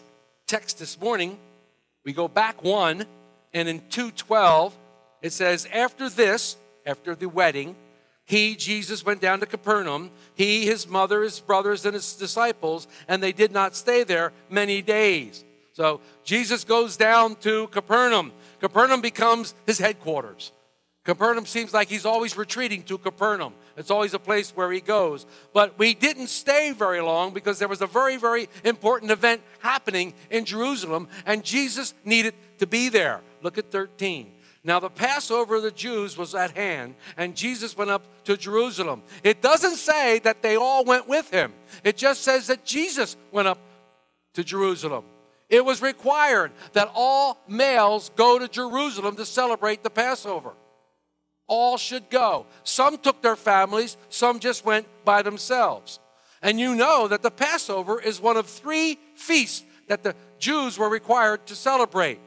text 0.46 0.78
this 0.78 0.98
morning, 0.98 1.36
we 2.04 2.12
go 2.12 2.28
back 2.28 2.62
one, 2.62 3.04
and 3.52 3.68
in 3.68 3.80
212, 3.90 4.74
it 5.20 5.32
says, 5.32 5.68
After 5.72 6.08
this, 6.08 6.56
after 6.86 7.14
the 7.14 7.26
wedding, 7.26 7.76
he, 8.24 8.56
Jesus, 8.56 9.04
went 9.04 9.20
down 9.20 9.40
to 9.40 9.46
Capernaum, 9.46 10.10
he, 10.34 10.64
his 10.64 10.88
mother, 10.88 11.22
his 11.22 11.40
brothers, 11.40 11.84
and 11.84 11.94
his 11.94 12.14
disciples, 12.14 12.88
and 13.06 13.22
they 13.22 13.32
did 13.32 13.52
not 13.52 13.76
stay 13.76 14.02
there 14.02 14.32
many 14.48 14.82
days. 14.82 15.44
So 15.76 16.00
Jesus 16.24 16.64
goes 16.64 16.96
down 16.96 17.36
to 17.40 17.66
Capernaum. 17.66 18.32
Capernaum 18.60 19.02
becomes 19.02 19.54
his 19.66 19.78
headquarters. 19.78 20.52
Capernaum 21.04 21.44
seems 21.44 21.74
like 21.74 21.90
he's 21.90 22.06
always 22.06 22.34
retreating 22.34 22.82
to 22.84 22.96
Capernaum. 22.96 23.52
It's 23.76 23.90
always 23.90 24.14
a 24.14 24.18
place 24.18 24.52
where 24.56 24.72
he 24.72 24.80
goes. 24.80 25.26
But 25.52 25.78
we 25.78 25.92
didn't 25.92 26.28
stay 26.28 26.72
very 26.72 27.02
long 27.02 27.34
because 27.34 27.58
there 27.58 27.68
was 27.68 27.82
a 27.82 27.86
very, 27.86 28.16
very 28.16 28.48
important 28.64 29.10
event 29.10 29.42
happening 29.58 30.14
in 30.30 30.46
Jerusalem, 30.46 31.08
and 31.26 31.44
Jesus 31.44 31.92
needed 32.06 32.32
to 32.56 32.66
be 32.66 32.88
there. 32.88 33.20
Look 33.42 33.58
at 33.58 33.70
13. 33.70 34.32
Now, 34.64 34.80
the 34.80 34.88
Passover 34.88 35.56
of 35.56 35.62
the 35.62 35.70
Jews 35.70 36.16
was 36.16 36.34
at 36.34 36.52
hand, 36.52 36.94
and 37.18 37.36
Jesus 37.36 37.76
went 37.76 37.90
up 37.90 38.24
to 38.24 38.38
Jerusalem. 38.38 39.02
It 39.22 39.42
doesn't 39.42 39.76
say 39.76 40.20
that 40.20 40.40
they 40.40 40.56
all 40.56 40.86
went 40.86 41.06
with 41.06 41.30
him, 41.30 41.52
it 41.84 41.98
just 41.98 42.22
says 42.22 42.46
that 42.46 42.64
Jesus 42.64 43.18
went 43.30 43.46
up 43.46 43.58
to 44.32 44.42
Jerusalem. 44.42 45.04
It 45.48 45.64
was 45.64 45.80
required 45.80 46.52
that 46.72 46.90
all 46.94 47.38
males 47.46 48.10
go 48.16 48.38
to 48.38 48.48
Jerusalem 48.48 49.16
to 49.16 49.24
celebrate 49.24 49.82
the 49.82 49.90
Passover. 49.90 50.52
All 51.46 51.76
should 51.76 52.10
go. 52.10 52.46
Some 52.64 52.98
took 52.98 53.22
their 53.22 53.36
families, 53.36 53.96
some 54.08 54.40
just 54.40 54.64
went 54.64 54.86
by 55.04 55.22
themselves. 55.22 56.00
And 56.42 56.58
you 56.58 56.74
know 56.74 57.08
that 57.08 57.22
the 57.22 57.30
Passover 57.30 58.00
is 58.00 58.20
one 58.20 58.36
of 58.36 58.46
three 58.46 58.98
feasts 59.14 59.64
that 59.88 60.02
the 60.02 60.16
Jews 60.38 60.76
were 60.78 60.88
required 60.88 61.46
to 61.46 61.54
celebrate. 61.54 62.18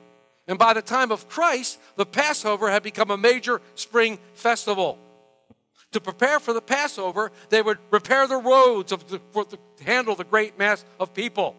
And 0.47 0.57
by 0.57 0.73
the 0.73 0.81
time 0.81 1.11
of 1.11 1.27
Christ, 1.27 1.79
the 1.95 2.05
Passover 2.05 2.71
had 2.71 2.81
become 2.81 3.11
a 3.11 3.17
major 3.17 3.61
spring 3.75 4.17
festival. 4.33 4.97
To 5.91 5.99
prepare 5.99 6.39
for 6.39 6.53
the 6.53 6.61
Passover, 6.61 7.31
they 7.49 7.61
would 7.61 7.79
repair 7.91 8.27
the 8.27 8.38
roads 8.38 8.91
of 8.91 9.07
the, 9.09 9.19
to 9.19 9.83
handle 9.83 10.15
the 10.15 10.23
great 10.23 10.57
mass 10.57 10.85
of 10.99 11.13
people. 11.13 11.55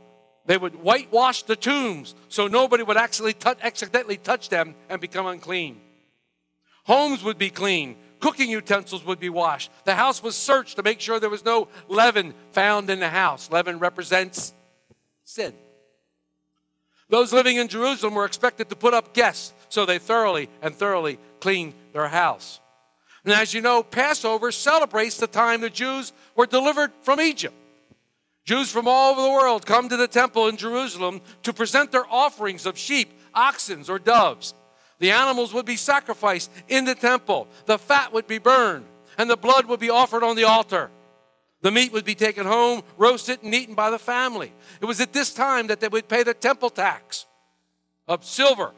They 0.47 0.57
would 0.57 0.77
whitewash 0.77 1.43
the 1.45 1.57
tombs 1.57 2.15
so 2.29 2.47
nobody 2.47 2.83
would 2.83 2.97
actually 2.97 3.35
accidentally 3.63 4.17
touch 4.17 4.49
them 4.49 4.75
and 4.89 5.01
become 5.01 5.27
unclean. 5.27 5.81
Homes 6.85 7.23
would 7.23 7.39
be 7.39 7.51
clean. 7.51 7.97
Cooking 8.21 8.51
utensils 8.51 9.05
would 9.05 9.21
be 9.21 9.29
washed. 9.29 9.71
The 9.85 9.95
house 9.95 10.23
was 10.23 10.37
searched 10.37 10.77
to 10.77 10.83
make 10.83 11.01
sure 11.01 11.21
there 11.21 11.31
was 11.31 11.45
no 11.45 11.69
leaven 11.89 12.35
found 12.53 12.91
in 12.91 13.01
the 13.01 13.09
house. 13.09 13.51
Leaven 13.51 13.79
represents 13.79 14.53
sin. 15.25 15.55
Those 17.09 17.33
living 17.33 17.57
in 17.57 17.69
Jerusalem 17.69 18.15
were 18.15 18.25
expected 18.25 18.69
to 18.69 18.77
put 18.77 18.95
up 18.95 19.15
guests, 19.15 19.53
so 19.69 19.85
they 19.85 19.99
thoroughly 19.99 20.49
and 20.63 20.75
thoroughly 20.75 21.19
cleaned 21.41 21.75
their 21.93 22.09
house. 22.09 22.61
And 23.25 23.33
as 23.33 23.53
you 23.53 23.61
know, 23.61 23.83
Passover 23.83 24.53
celebrates 24.53 25.17
the 25.17 25.27
time 25.27 25.61
the 25.61 25.71
Jews 25.71 26.13
were 26.37 26.47
delivered 26.47 26.93
from 27.03 27.21
Egypt. 27.21 27.55
Jews 28.45 28.71
from 28.71 28.89
all 28.89 29.13
over 29.13 29.23
the 29.23 29.31
world 29.31 29.67
come 29.67 29.89
to 29.89 29.97
the 29.97 30.09
temple 30.09 30.49
in 30.49 30.57
Jerusalem 30.57 31.21
to 31.43 31.53
present 31.53 31.93
their 31.93 32.07
offerings 32.11 32.67
of 32.67 32.79
sheep, 32.79 33.13
oxen, 33.35 33.85
or 33.89 33.99
doves. 33.99 34.55
The 34.99 35.13
animals 35.13 35.55
would 35.55 35.67
be 35.67 35.77
sacrificed 35.77 36.51
in 36.69 36.85
the 36.85 36.95
temple, 36.95 37.49
the 37.67 37.79
fat 37.79 38.13
would 38.13 38.27
be 38.27 38.39
burned, 38.39 38.87
and 39.19 39.29
the 39.29 39.37
blood 39.37 39.67
would 39.67 39.81
be 39.81 39.91
offered 39.91 40.23
on 40.23 40.37
the 40.37 40.45
altar. 40.45 40.91
The 41.63 41.71
meat 41.71 41.93
would 41.93 42.05
be 42.05 42.15
taken 42.15 42.47
home, 42.47 42.83
roasted, 42.97 43.43
and 43.43 43.55
eaten 43.55 43.75
by 43.75 43.91
the 43.91 43.99
family. 43.99 44.53
It 44.81 44.87
was 44.87 45.01
at 45.01 45.13
this 45.13 45.35
time 45.35 45.67
that 45.67 45.81
they 45.81 45.89
would 45.89 46.09
pay 46.09 46.23
the 46.23 46.33
temple 46.33 46.71
tax 46.71 47.27
of 48.09 48.25
silver, 48.25 48.73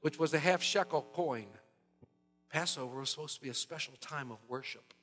which 0.00 0.18
was 0.18 0.32
a 0.32 0.38
half 0.38 0.62
shekel 0.62 1.06
coin. 1.12 1.46
Passover 2.50 3.00
was 3.00 3.10
supposed 3.10 3.34
to 3.36 3.42
be 3.42 3.50
a 3.50 3.54
special 3.54 3.94
time 4.00 4.30
of 4.30 4.38
worship, 4.48 4.94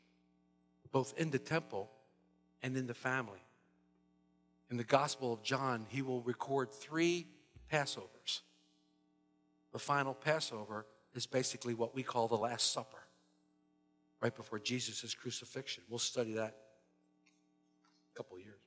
both 0.91 1.13
in 1.17 1.29
the 1.29 1.39
temple 1.39 1.91
and 2.63 2.75
in 2.75 2.87
the 2.87 2.93
family. 2.93 3.39
In 4.71 4.77
the 4.77 4.83
Gospel 4.85 5.33
of 5.33 5.43
John, 5.43 5.85
he 5.89 6.01
will 6.01 6.21
record 6.21 6.71
three 6.71 7.27
Passovers. 7.69 8.39
The 9.73 9.79
final 9.79 10.13
Passover 10.13 10.85
is 11.13 11.25
basically 11.25 11.73
what 11.73 11.93
we 11.93 12.03
call 12.03 12.29
the 12.29 12.37
Last 12.37 12.71
Supper, 12.71 13.03
right 14.21 14.33
before 14.33 14.59
Jesus' 14.59 15.13
crucifixion. 15.13 15.83
We'll 15.89 15.99
study 15.99 16.33
that 16.33 16.55
a 18.13 18.17
couple 18.17 18.39
years. 18.39 18.61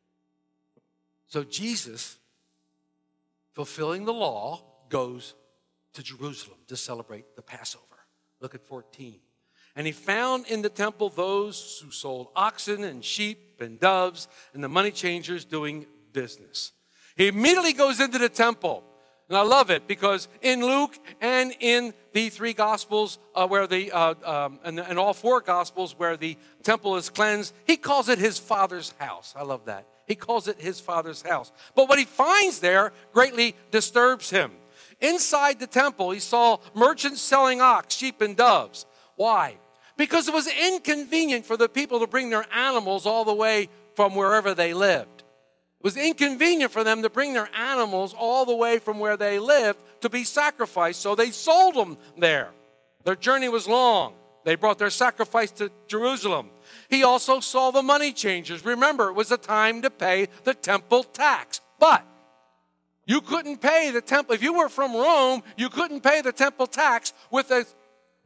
So 1.26 1.42
Jesus, 1.42 2.18
fulfilling 3.54 4.04
the 4.04 4.12
law, 4.12 4.62
goes 4.90 5.34
to 5.94 6.02
Jerusalem 6.02 6.58
to 6.68 6.76
celebrate 6.76 7.34
the 7.34 7.42
Passover. 7.42 7.84
Look 8.40 8.54
at 8.54 8.62
14. 8.66 9.20
And 9.76 9.87
he 9.87 9.93
found 9.93 10.47
in 10.47 10.62
the 10.62 10.69
temple 10.69 11.09
those 11.09 11.83
who 11.85 11.90
sold 11.90 12.28
oxen 12.37 12.85
and 12.85 13.04
sheep 13.04 13.61
and 13.61 13.81
doves 13.81 14.28
and 14.52 14.62
the 14.62 14.69
money 14.69 14.90
changers 14.90 15.45
doing 15.45 15.87
business. 16.12 16.73
He 17.16 17.28
immediately 17.28 17.73
goes 17.73 18.00
into 18.00 18.19
the 18.19 18.28
temple. 18.28 18.85
And 19.28 19.38
I 19.38 19.43
love 19.43 19.71
it 19.71 19.88
because 19.88 20.28
in 20.43 20.61
Luke 20.61 20.97
and 21.21 21.54
in 21.59 21.95
the 22.12 22.28
three 22.28 22.52
Gospels, 22.52 23.19
uh, 23.35 23.47
where 23.47 23.66
the 23.66 23.90
uh, 23.90 24.14
um, 24.23 24.61
and, 24.64 24.78
and 24.78 24.99
all 24.99 25.14
four 25.14 25.40
Gospels 25.40 25.99
where 25.99 26.16
the 26.16 26.37
temple 26.62 26.97
is 26.97 27.09
cleansed, 27.09 27.54
he 27.66 27.76
calls 27.76 28.09
it 28.09 28.19
his 28.19 28.38
father's 28.38 28.93
house. 28.99 29.35
I 29.37 29.43
love 29.43 29.64
that. 29.64 29.87
He 30.07 30.14
calls 30.14 30.47
it 30.47 30.61
his 30.61 30.78
father's 30.78 31.23
house. 31.23 31.50
But 31.75 31.88
what 31.88 31.99
he 31.99 32.04
finds 32.04 32.61
there 32.61 32.93
greatly 33.12 33.57
disturbs 33.71 34.28
him. 34.28 34.52
Inside 35.00 35.59
the 35.59 35.66
temple, 35.66 36.11
he 36.11 36.21
saw 36.21 36.59
merchants 36.75 37.23
selling 37.23 37.62
ox, 37.62 37.95
sheep, 37.95 38.21
and 38.21 38.37
doves. 38.37 38.85
Why? 39.16 39.57
Because 39.97 40.29
it 40.29 40.35
was 40.35 40.49
inconvenient 40.49 41.47
for 41.47 41.57
the 41.57 41.69
people 41.69 42.01
to 42.01 42.07
bring 42.07 42.31
their 42.31 42.47
animals 42.53 43.07
all 43.07 43.25
the 43.25 43.35
way 43.35 43.69
from 43.95 44.15
wherever 44.15 44.55
they 44.55 44.75
lived. 44.75 45.23
It 45.81 45.85
was 45.85 45.97
inconvenient 45.97 46.73
for 46.73 46.83
them 46.83 47.03
to 47.03 47.11
bring 47.11 47.35
their 47.35 47.49
animals 47.55 48.15
all 48.19 48.45
the 48.45 48.57
way 48.57 48.79
from 48.79 48.99
where 48.99 49.17
they 49.17 49.39
lived 49.39 49.81
to 50.01 50.09
be 50.09 50.25
sacrificed, 50.25 51.01
so 51.01 51.15
they 51.15 51.31
sold 51.31 51.75
them 51.75 51.99
there. 52.19 52.51
Their 53.05 53.17
journey 53.17 53.49
was 53.49 53.69
long. 53.69 54.15
They 54.45 54.57
brought 54.57 54.79
their 54.79 54.91
sacrifice 54.91 55.51
to 55.53 55.71
Jerusalem. 55.87 56.51
He 56.91 57.03
also 57.03 57.41
saw 57.41 57.71
the 57.71 57.83
money 57.83 58.13
changers. 58.13 58.65
Remember, 58.65 59.09
it 59.09 59.15
was 59.15 59.31
a 59.31 59.39
time 59.39 59.83
to 59.83 59.91
pay 59.91 60.29
the 60.45 60.55
temple 60.55 61.05
tax. 61.05 61.61
But 61.79 62.05
you 63.07 63.21
couldn't 63.21 63.59
pay 63.59 63.91
the 63.91 64.01
temple, 64.01 64.35
if 64.35 64.43
you 64.43 64.55
were 64.55 64.69
from 64.69 64.95
Rome, 64.95 65.43
you 65.57 65.69
couldn't 65.69 66.03
pay 66.03 66.23
the 66.23 66.33
temple 66.33 66.67
tax 66.67 67.13
with 67.31 67.51
a 67.51 67.67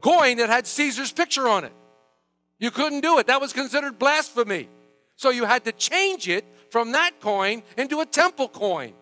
coin 0.00 0.38
that 0.38 0.48
had 0.48 0.66
Caesar's 0.66 1.12
picture 1.12 1.48
on 1.48 1.64
it. 1.64 1.72
You 2.58 2.70
couldn't 2.70 3.00
do 3.00 3.18
it. 3.18 3.28
That 3.28 3.40
was 3.40 3.52
considered 3.52 3.98
blasphemy. 3.98 4.68
So 5.16 5.30
you 5.30 5.44
had 5.44 5.64
to 5.64 5.72
change 5.72 6.28
it 6.28 6.44
from 6.70 6.92
that 6.92 7.20
coin 7.20 7.62
into 7.76 8.00
a 8.00 8.06
temple 8.06 8.48
coin. 8.48 8.94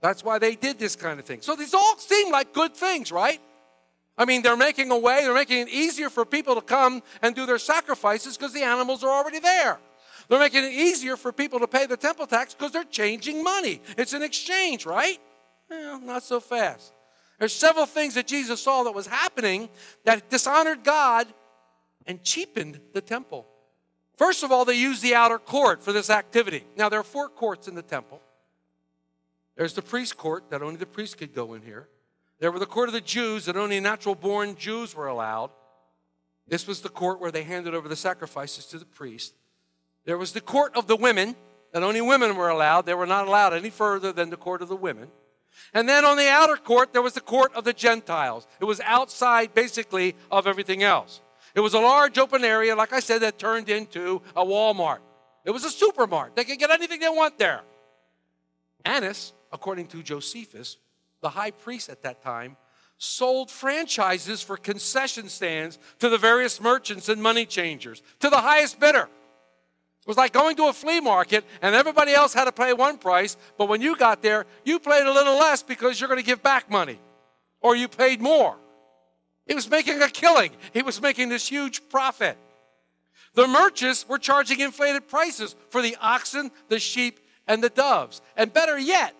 That's 0.00 0.22
why 0.22 0.38
they 0.38 0.54
did 0.54 0.78
this 0.78 0.94
kind 0.96 1.18
of 1.18 1.26
thing. 1.26 1.40
So 1.42 1.56
these 1.56 1.74
all 1.74 1.98
seem 1.98 2.30
like 2.30 2.52
good 2.52 2.74
things, 2.74 3.10
right? 3.10 3.40
I 4.16 4.24
mean, 4.24 4.42
they're 4.42 4.56
making 4.56 4.90
a 4.90 4.98
way, 4.98 5.20
they're 5.22 5.34
making 5.34 5.58
it 5.58 5.68
easier 5.68 6.10
for 6.10 6.24
people 6.24 6.56
to 6.56 6.60
come 6.60 7.02
and 7.22 7.34
do 7.34 7.46
their 7.46 7.58
sacrifices 7.58 8.36
because 8.36 8.52
the 8.52 8.62
animals 8.62 9.04
are 9.04 9.10
already 9.10 9.38
there. 9.38 9.78
They're 10.28 10.40
making 10.40 10.64
it 10.64 10.72
easier 10.72 11.16
for 11.16 11.32
people 11.32 11.60
to 11.60 11.68
pay 11.68 11.86
the 11.86 11.96
temple 11.96 12.26
tax 12.26 12.52
because 12.52 12.72
they're 12.72 12.84
changing 12.84 13.42
money. 13.42 13.80
It's 13.96 14.12
an 14.12 14.22
exchange, 14.22 14.86
right? 14.86 15.18
Well, 15.70 16.00
not 16.00 16.22
so 16.22 16.40
fast. 16.40 16.92
There's 17.38 17.52
several 17.52 17.86
things 17.86 18.14
that 18.14 18.26
Jesus 18.26 18.60
saw 18.60 18.82
that 18.84 18.94
was 18.94 19.06
happening 19.06 19.68
that 20.04 20.28
dishonored 20.28 20.82
God 20.82 21.26
and 22.06 22.22
cheapened 22.24 22.80
the 22.94 23.00
temple. 23.00 23.46
First 24.16 24.42
of 24.42 24.50
all, 24.50 24.64
they 24.64 24.74
used 24.74 25.02
the 25.02 25.14
outer 25.14 25.38
court 25.38 25.82
for 25.82 25.92
this 25.92 26.10
activity. 26.10 26.64
Now, 26.76 26.88
there 26.88 26.98
are 26.98 27.04
four 27.04 27.28
courts 27.28 27.68
in 27.68 27.76
the 27.76 27.82
temple. 27.82 28.20
There's 29.56 29.74
the 29.74 29.82
priest 29.82 30.16
court 30.16 30.50
that 30.50 30.62
only 30.62 30.76
the 30.76 30.86
priest 30.86 31.18
could 31.18 31.34
go 31.34 31.54
in 31.54 31.62
here. 31.62 31.88
There 32.40 32.50
were 32.50 32.58
the 32.58 32.66
court 32.66 32.88
of 32.88 32.92
the 32.92 33.00
Jews 33.00 33.44
that 33.44 33.56
only 33.56 33.78
natural 33.78 34.14
born 34.14 34.56
Jews 34.56 34.94
were 34.94 35.06
allowed. 35.06 35.50
This 36.48 36.66
was 36.66 36.80
the 36.80 36.88
court 36.88 37.20
where 37.20 37.30
they 37.30 37.42
handed 37.42 37.74
over 37.74 37.88
the 37.88 37.96
sacrifices 37.96 38.66
to 38.66 38.78
the 38.78 38.84
priest. 38.84 39.34
There 40.04 40.18
was 40.18 40.32
the 40.32 40.40
court 40.40 40.76
of 40.76 40.86
the 40.86 40.96
women 40.96 41.36
that 41.72 41.82
only 41.82 42.00
women 42.00 42.36
were 42.36 42.48
allowed. 42.48 42.86
They 42.86 42.94
were 42.94 43.06
not 43.06 43.28
allowed 43.28 43.52
any 43.52 43.70
further 43.70 44.12
than 44.12 44.30
the 44.30 44.36
court 44.36 44.62
of 44.62 44.68
the 44.68 44.76
women. 44.76 45.10
And 45.74 45.88
then 45.88 46.04
on 46.04 46.16
the 46.16 46.28
outer 46.28 46.56
court, 46.56 46.92
there 46.92 47.02
was 47.02 47.14
the 47.14 47.20
court 47.20 47.54
of 47.54 47.64
the 47.64 47.72
Gentiles. 47.72 48.46
It 48.60 48.64
was 48.64 48.80
outside, 48.80 49.54
basically, 49.54 50.16
of 50.30 50.46
everything 50.46 50.82
else. 50.82 51.20
It 51.54 51.60
was 51.60 51.74
a 51.74 51.80
large 51.80 52.18
open 52.18 52.44
area, 52.44 52.76
like 52.76 52.92
I 52.92 53.00
said, 53.00 53.22
that 53.22 53.38
turned 53.38 53.68
into 53.68 54.22
a 54.36 54.44
Walmart. 54.44 55.00
It 55.44 55.50
was 55.50 55.64
a 55.64 55.68
supermart. 55.68 56.34
They 56.34 56.44
could 56.44 56.58
get 56.58 56.70
anything 56.70 57.00
they 57.00 57.08
want 57.08 57.38
there. 57.38 57.62
Annas, 58.84 59.32
according 59.52 59.88
to 59.88 60.02
Josephus, 60.02 60.76
the 61.20 61.30
high 61.30 61.50
priest 61.50 61.88
at 61.88 62.02
that 62.02 62.22
time, 62.22 62.56
sold 62.98 63.50
franchises 63.50 64.42
for 64.42 64.56
concession 64.56 65.28
stands 65.28 65.78
to 66.00 66.08
the 66.08 66.18
various 66.18 66.60
merchants 66.60 67.08
and 67.08 67.22
money 67.22 67.46
changers, 67.46 68.02
to 68.20 68.28
the 68.28 68.38
highest 68.38 68.78
bidder. 68.80 69.08
It 70.08 70.12
was 70.12 70.16
like 70.16 70.32
going 70.32 70.56
to 70.56 70.68
a 70.68 70.72
flea 70.72 71.00
market 71.00 71.44
and 71.60 71.74
everybody 71.74 72.14
else 72.14 72.32
had 72.32 72.46
to 72.46 72.52
pay 72.52 72.72
one 72.72 72.96
price, 72.96 73.36
but 73.58 73.68
when 73.68 73.82
you 73.82 73.94
got 73.94 74.22
there, 74.22 74.46
you 74.64 74.78
paid 74.78 75.06
a 75.06 75.12
little 75.12 75.34
less 75.34 75.62
because 75.62 76.00
you're 76.00 76.08
going 76.08 76.18
to 76.18 76.24
give 76.24 76.42
back 76.42 76.70
money 76.70 76.98
or 77.60 77.76
you 77.76 77.88
paid 77.88 78.18
more. 78.18 78.56
He 79.46 79.54
was 79.54 79.68
making 79.68 80.00
a 80.00 80.08
killing, 80.08 80.52
he 80.72 80.80
was 80.80 81.02
making 81.02 81.28
this 81.28 81.46
huge 81.46 81.90
profit. 81.90 82.38
The 83.34 83.46
merchants 83.46 84.08
were 84.08 84.16
charging 84.16 84.60
inflated 84.60 85.08
prices 85.08 85.54
for 85.68 85.82
the 85.82 85.94
oxen, 86.00 86.52
the 86.70 86.78
sheep, 86.78 87.20
and 87.46 87.62
the 87.62 87.68
doves. 87.68 88.22
And 88.34 88.50
better 88.50 88.78
yet, 88.78 89.14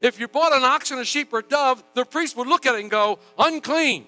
if 0.00 0.18
you 0.18 0.26
bought 0.26 0.56
an 0.56 0.64
oxen, 0.64 0.98
a 0.98 1.04
sheep, 1.04 1.34
or 1.34 1.40
a 1.40 1.42
dove, 1.42 1.84
the 1.92 2.06
priest 2.06 2.34
would 2.38 2.48
look 2.48 2.64
at 2.64 2.76
it 2.76 2.80
and 2.80 2.90
go, 2.90 3.18
unclean. 3.38 4.06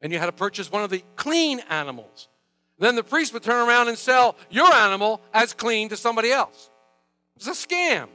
And 0.00 0.14
you 0.14 0.18
had 0.18 0.26
to 0.26 0.32
purchase 0.32 0.72
one 0.72 0.82
of 0.82 0.88
the 0.88 1.04
clean 1.16 1.60
animals. 1.68 2.29
Then 2.80 2.96
the 2.96 3.04
priest 3.04 3.32
would 3.34 3.44
turn 3.44 3.68
around 3.68 3.88
and 3.88 3.96
sell 3.96 4.34
your 4.50 4.72
animal 4.72 5.20
as 5.32 5.52
clean 5.52 5.90
to 5.90 5.96
somebody 5.96 6.32
else. 6.32 6.70
It's 7.36 7.46
a 7.46 7.52
scam. 7.52 8.08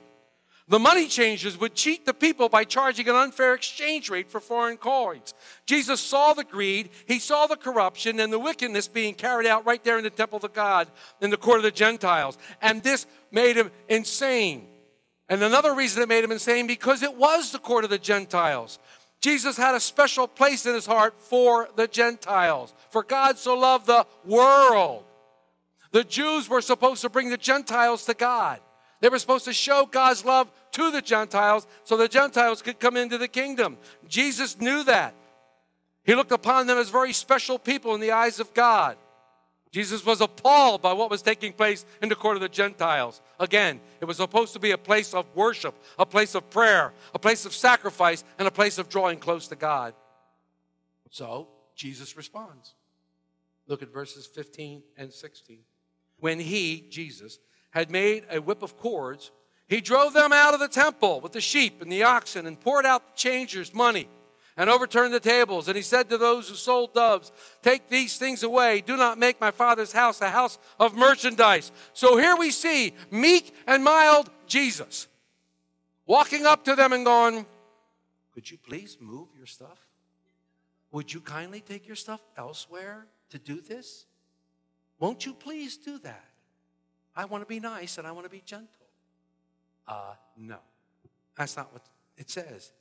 The 0.68 0.80
money 0.80 1.08
changers 1.08 1.60
would 1.60 1.76
cheat 1.76 2.08
the 2.08 2.14
people 2.14 2.50
by 2.50 2.64
charging 2.64 3.08
an 3.08 3.16
unfair 3.16 3.54
exchange 3.54 4.10
rate 4.10 4.32
for 4.32 4.40
foreign 4.40 4.78
coins. 4.78 5.36
Jesus 5.68 6.02
saw 6.02 6.34
the 6.34 6.44
greed, 6.44 6.90
he 7.06 7.20
saw 7.20 7.46
the 7.46 7.56
corruption 7.56 8.20
and 8.20 8.34
the 8.34 8.40
wickedness 8.40 8.88
being 8.88 9.14
carried 9.14 9.48
out 9.48 9.68
right 9.68 9.84
there 9.84 10.00
in 10.00 10.04
the 10.04 10.10
temple 10.10 10.40
of 10.42 10.54
God, 10.54 10.88
in 11.22 11.30
the 11.30 11.38
court 11.38 11.58
of 11.58 11.64
the 11.64 11.70
Gentiles. 11.70 12.40
And 12.64 12.82
this 12.82 13.06
made 13.32 13.58
him 13.58 13.70
insane. 13.88 14.68
And 15.30 15.44
another 15.44 15.76
reason 15.76 16.02
it 16.02 16.10
made 16.10 16.24
him 16.24 16.32
insane 16.32 16.66
because 16.66 17.04
it 17.04 17.16
was 17.16 17.52
the 17.52 17.60
court 17.60 17.84
of 17.84 17.92
the 17.92 18.00
Gentiles. 18.00 18.80
Jesus 19.22 19.58
had 19.58 19.76
a 19.76 19.80
special 19.80 20.28
place 20.28 20.66
in 20.66 20.74
his 20.74 20.86
heart 20.86 21.16
for 21.20 21.70
the 21.76 21.88
Gentiles. 21.88 22.74
For 22.90 23.04
God 23.04 23.38
so 23.38 23.58
loved 23.58 23.88
the 23.88 24.06
world. 24.24 25.04
The 25.92 26.04
Jews 26.04 26.50
were 26.50 26.62
supposed 26.62 27.01
to 27.01 27.10
bring 27.10 27.30
the 27.30 27.38
Gentiles 27.38 28.06
to 28.06 28.14
God. 28.14 28.60
They 29.01 29.10
were 29.10 29.20
supposed 29.20 29.46
to 29.46 29.54
show 29.54 29.86
God's 29.86 30.25
love 30.25 30.51
to 30.74 30.92
the 30.92 31.01
Gentiles 31.01 31.68
so 31.84 31.98
the 31.98 32.08
Gentiles 32.08 32.62
could 32.62 32.80
come 32.80 32.98
into 32.98 33.18
the 33.18 33.28
kingdom. 33.28 33.78
Jesus 34.08 34.60
knew 34.60 34.84
that. 34.84 35.14
He 36.04 36.16
looked 36.16 36.32
upon 36.32 36.68
them 36.68 36.78
as 36.78 36.90
very 36.90 37.14
special 37.14 37.58
people 37.58 37.96
in 37.96 38.01
the 38.01 38.12
eyes 38.12 38.40
of 38.40 38.54
God. 38.54 38.98
Jesus 39.72 40.06
was 40.06 40.22
appalled 40.22 40.82
by 40.82 40.94
what 40.94 41.10
was 41.10 41.22
taking 41.22 41.51
place 41.51 41.86
in 42.01 42.08
the 42.08 42.16
court 42.16 42.38
of 42.38 42.42
the 42.42 42.50
Gentiles. 42.50 43.22
Again, 43.40 43.82
it 44.00 44.06
was 44.06 44.18
supposed 44.18 44.54
to 44.54 44.60
be 44.60 44.72
a 44.72 44.78
place 44.78 45.14
of 45.14 45.25
worship, 45.36 45.75
a 46.00 46.06
place 46.06 46.34
of 46.34 46.50
prayer, 46.50 46.94
a 47.14 47.20
place 47.20 47.46
of 47.46 47.54
sacrifice, 47.54 48.24
and 48.40 48.48
a 48.48 48.51
place 48.51 48.78
of 48.78 48.88
drawing 48.88 49.20
close 49.20 49.48
to 49.50 49.56
God. 49.56 49.94
So, 51.10 51.50
Jesus 51.75 52.16
responds. 52.16 52.74
Look 53.68 53.82
at 53.82 53.92
verses 53.92 54.25
15 54.25 54.84
and 54.98 55.12
16. 55.12 55.60
When 56.20 56.40
he, 56.40 56.88
Jesus, 56.90 57.40
had 57.72 57.92
made 57.92 58.25
a 58.32 58.40
whip 58.40 58.64
of 58.64 58.78
cords, 58.78 59.32
he 59.68 59.82
drove 59.82 60.14
them 60.14 60.32
out 60.32 60.54
of 60.54 60.60
the 60.60 60.68
temple 60.68 61.20
with 61.20 61.34
the 61.34 61.42
sheep 61.42 61.82
and 61.82 61.92
the 61.92 62.04
oxen 62.04 62.46
and 62.46 62.60
poured 62.60 62.86
out 62.86 63.08
the 63.08 63.18
changers' 63.18 63.74
money 63.74 64.08
and 64.57 64.70
overturned 64.70 65.13
the 65.13 65.20
tables. 65.20 65.68
And 65.68 65.75
he 65.75 65.81
said 65.81 66.09
to 66.09 66.18
those 66.18 66.50
who 66.50 66.55
sold 66.55 66.94
doves, 66.94 67.31
Take 67.61 67.89
these 67.89 68.18
things 68.18 68.44
away. 68.44 68.81
Do 68.81 68.98
not 68.98 69.18
make 69.18 69.39
my 69.41 69.51
father's 69.51 69.91
house 69.91 70.22
a 70.22 70.29
house 70.29 70.57
of 70.79 70.96
merchandise. 70.96 71.72
So 71.94 72.18
here 72.18 72.35
we 72.35 72.51
see 72.51 72.94
meek 73.11 73.53
and 73.68 73.83
mild 73.83 74.29
Jesus 74.48 75.07
walking 76.05 76.46
up 76.46 76.63
to 76.65 76.75
them 76.75 76.94
and 76.94 77.05
going, 77.05 77.46
Could 78.33 78.50
you 78.50 78.57
please 78.57 78.98
move 79.00 79.27
your 79.35 79.48
stuff? 79.48 79.79
Would 80.91 81.13
you 81.13 81.20
kindly 81.20 81.59
take 81.59 81.87
your 81.87 81.98
stuff 81.98 82.22
elsewhere 82.37 83.07
to 83.29 83.39
do 83.39 83.59
this? 83.59 84.05
Won't 85.00 85.25
you 85.25 85.33
please 85.33 85.77
do 85.77 86.00
that? 86.00 86.25
I 87.15 87.25
want 87.25 87.41
to 87.41 87.48
be 87.48 87.59
nice 87.59 87.98
and 87.98 88.07
I 88.07 88.11
want 88.11 88.25
to 88.25 88.29
be 88.29 88.41
gentle. 88.46 88.68
Uh, 89.87 90.13
no. 90.37 90.57
That's 91.37 91.57
not 91.57 91.72
what 91.74 91.85
it 92.18 92.29
says. 92.29 92.72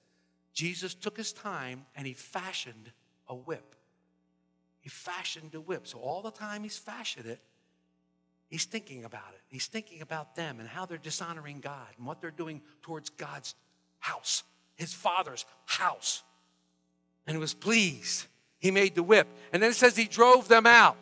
Jesus 0.54 0.94
took 0.94 1.16
his 1.16 1.32
time 1.32 1.84
and 1.94 2.06
he 2.06 2.14
fashioned 2.14 2.92
a 3.28 3.34
whip. 3.34 3.74
He 4.80 4.88
fashioned 4.88 5.54
a 5.54 5.60
whip. 5.60 5.86
So 5.86 5.98
all 5.98 6.22
the 6.22 6.30
time 6.30 6.62
he's 6.62 6.78
fashioned 6.78 7.26
it, 7.26 7.40
he's 8.48 8.64
thinking 8.64 9.04
about 9.04 9.32
it. 9.34 9.40
He's 9.48 9.66
thinking 9.66 10.00
about 10.00 10.36
them 10.36 10.60
and 10.60 10.68
how 10.68 10.86
they're 10.86 10.96
dishonoring 10.98 11.60
God 11.60 11.88
and 11.98 12.06
what 12.06 12.20
they're 12.20 12.30
doing 12.30 12.62
towards 12.82 13.10
God's 13.10 13.54
house, 13.98 14.44
his 14.76 14.94
father's 14.94 15.44
house. 15.64 16.22
And 17.26 17.36
he 17.36 17.40
was 17.40 17.54
pleased. 17.54 18.26
He 18.58 18.70
made 18.70 18.94
the 18.94 19.02
whip. 19.02 19.26
And 19.52 19.62
then 19.62 19.70
it 19.70 19.74
says 19.74 19.96
he 19.96 20.04
drove 20.04 20.48
them 20.48 20.66
out. 20.66 20.96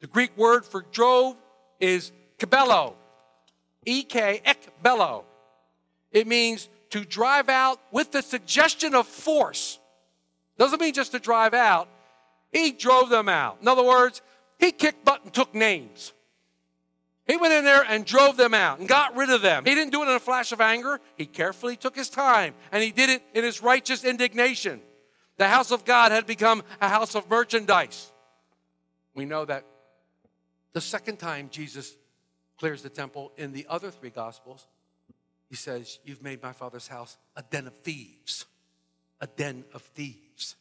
The 0.00 0.06
Greek 0.06 0.36
word 0.36 0.64
for 0.64 0.84
drove 0.92 1.36
is 1.78 2.10
Ekbello. 2.38 2.94
E 3.84 4.04
K, 4.04 4.40
ekbello. 4.44 5.24
It 6.10 6.26
means 6.26 6.68
to 6.92 7.04
drive 7.04 7.48
out 7.48 7.80
with 7.90 8.12
the 8.12 8.22
suggestion 8.22 8.94
of 8.94 9.06
force. 9.06 9.78
Doesn't 10.58 10.80
mean 10.80 10.92
just 10.92 11.12
to 11.12 11.18
drive 11.18 11.54
out. 11.54 11.88
He 12.52 12.72
drove 12.72 13.08
them 13.08 13.28
out. 13.30 13.58
In 13.62 13.68
other 13.68 13.82
words, 13.82 14.20
he 14.58 14.72
kicked 14.72 15.04
butt 15.04 15.24
and 15.24 15.32
took 15.32 15.54
names. 15.54 16.12
He 17.26 17.36
went 17.36 17.54
in 17.54 17.64
there 17.64 17.82
and 17.82 18.04
drove 18.04 18.36
them 18.36 18.52
out 18.52 18.78
and 18.78 18.86
got 18.86 19.16
rid 19.16 19.30
of 19.30 19.40
them. 19.40 19.64
He 19.64 19.74
didn't 19.74 19.92
do 19.92 20.02
it 20.02 20.08
in 20.08 20.14
a 20.14 20.20
flash 20.20 20.52
of 20.52 20.60
anger. 20.60 21.00
He 21.16 21.24
carefully 21.24 21.76
took 21.76 21.96
his 21.96 22.10
time 22.10 22.52
and 22.70 22.82
he 22.82 22.90
did 22.90 23.08
it 23.08 23.22
in 23.32 23.42
his 23.42 23.62
righteous 23.62 24.04
indignation. 24.04 24.82
The 25.38 25.48
house 25.48 25.70
of 25.70 25.86
God 25.86 26.12
had 26.12 26.26
become 26.26 26.62
a 26.80 26.88
house 26.88 27.14
of 27.14 27.30
merchandise. 27.30 28.12
We 29.14 29.24
know 29.24 29.46
that 29.46 29.64
the 30.74 30.80
second 30.82 31.18
time 31.18 31.48
Jesus 31.50 31.96
clears 32.58 32.82
the 32.82 32.90
temple 32.90 33.32
in 33.38 33.52
the 33.52 33.66
other 33.70 33.90
three 33.90 34.10
gospels, 34.10 34.66
he 35.52 35.56
says, 35.56 35.98
You've 36.02 36.22
made 36.22 36.42
my 36.42 36.54
father's 36.54 36.88
house 36.88 37.18
a 37.36 37.42
den 37.42 37.66
of 37.66 37.74
thieves. 37.74 38.46
A 39.20 39.26
den 39.26 39.66
of 39.74 39.82
thieves. 39.82 40.56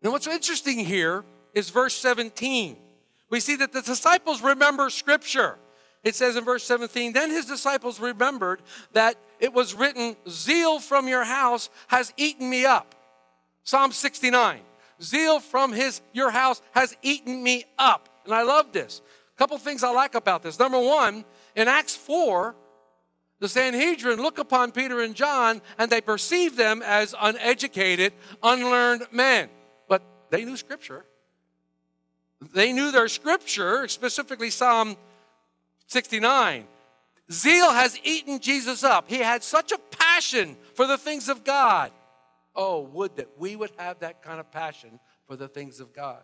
Now, 0.00 0.12
what's 0.12 0.28
interesting 0.28 0.78
here 0.78 1.24
is 1.52 1.68
verse 1.68 1.94
17. 1.94 2.76
We 3.30 3.40
see 3.40 3.56
that 3.56 3.72
the 3.72 3.82
disciples 3.82 4.42
remember 4.42 4.90
scripture. 4.90 5.58
It 6.04 6.14
says 6.14 6.36
in 6.36 6.44
verse 6.44 6.62
17, 6.62 7.14
Then 7.14 7.30
his 7.30 7.46
disciples 7.46 7.98
remembered 7.98 8.62
that 8.92 9.16
it 9.40 9.52
was 9.52 9.74
written, 9.74 10.14
Zeal 10.28 10.78
from 10.78 11.08
your 11.08 11.24
house 11.24 11.68
has 11.88 12.14
eaten 12.16 12.48
me 12.48 12.64
up. 12.64 12.94
Psalm 13.64 13.90
69. 13.90 14.60
Zeal 15.02 15.40
from 15.40 15.72
his 15.72 16.00
your 16.12 16.30
house 16.30 16.62
has 16.70 16.96
eaten 17.02 17.42
me 17.42 17.64
up. 17.76 18.08
And 18.24 18.32
I 18.32 18.42
love 18.42 18.70
this. 18.70 19.02
A 19.34 19.36
couple 19.36 19.58
things 19.58 19.82
I 19.82 19.90
like 19.90 20.14
about 20.14 20.44
this. 20.44 20.60
Number 20.60 20.78
one, 20.78 21.24
in 21.56 21.66
Acts 21.66 21.96
4, 21.96 22.54
the 23.42 23.48
Sanhedrin 23.48 24.22
look 24.22 24.38
upon 24.38 24.70
Peter 24.70 25.00
and 25.02 25.16
John 25.16 25.62
and 25.76 25.90
they 25.90 26.00
perceive 26.00 26.56
them 26.56 26.80
as 26.80 27.12
uneducated, 27.20 28.12
unlearned 28.40 29.08
men. 29.10 29.48
But 29.88 30.00
they 30.30 30.44
knew 30.44 30.56
Scripture. 30.56 31.04
They 32.54 32.72
knew 32.72 32.92
their 32.92 33.08
Scripture, 33.08 33.88
specifically 33.88 34.48
Psalm 34.48 34.96
69. 35.88 36.68
Zeal 37.32 37.72
has 37.72 37.98
eaten 38.04 38.38
Jesus 38.38 38.84
up. 38.84 39.08
He 39.08 39.18
had 39.18 39.42
such 39.42 39.72
a 39.72 39.78
passion 39.78 40.56
for 40.74 40.86
the 40.86 40.96
things 40.96 41.28
of 41.28 41.42
God. 41.42 41.90
Oh, 42.54 42.82
would 42.92 43.16
that 43.16 43.30
we 43.38 43.56
would 43.56 43.72
have 43.76 43.98
that 44.00 44.22
kind 44.22 44.38
of 44.38 44.52
passion 44.52 45.00
for 45.26 45.34
the 45.34 45.48
things 45.48 45.80
of 45.80 45.92
God. 45.92 46.22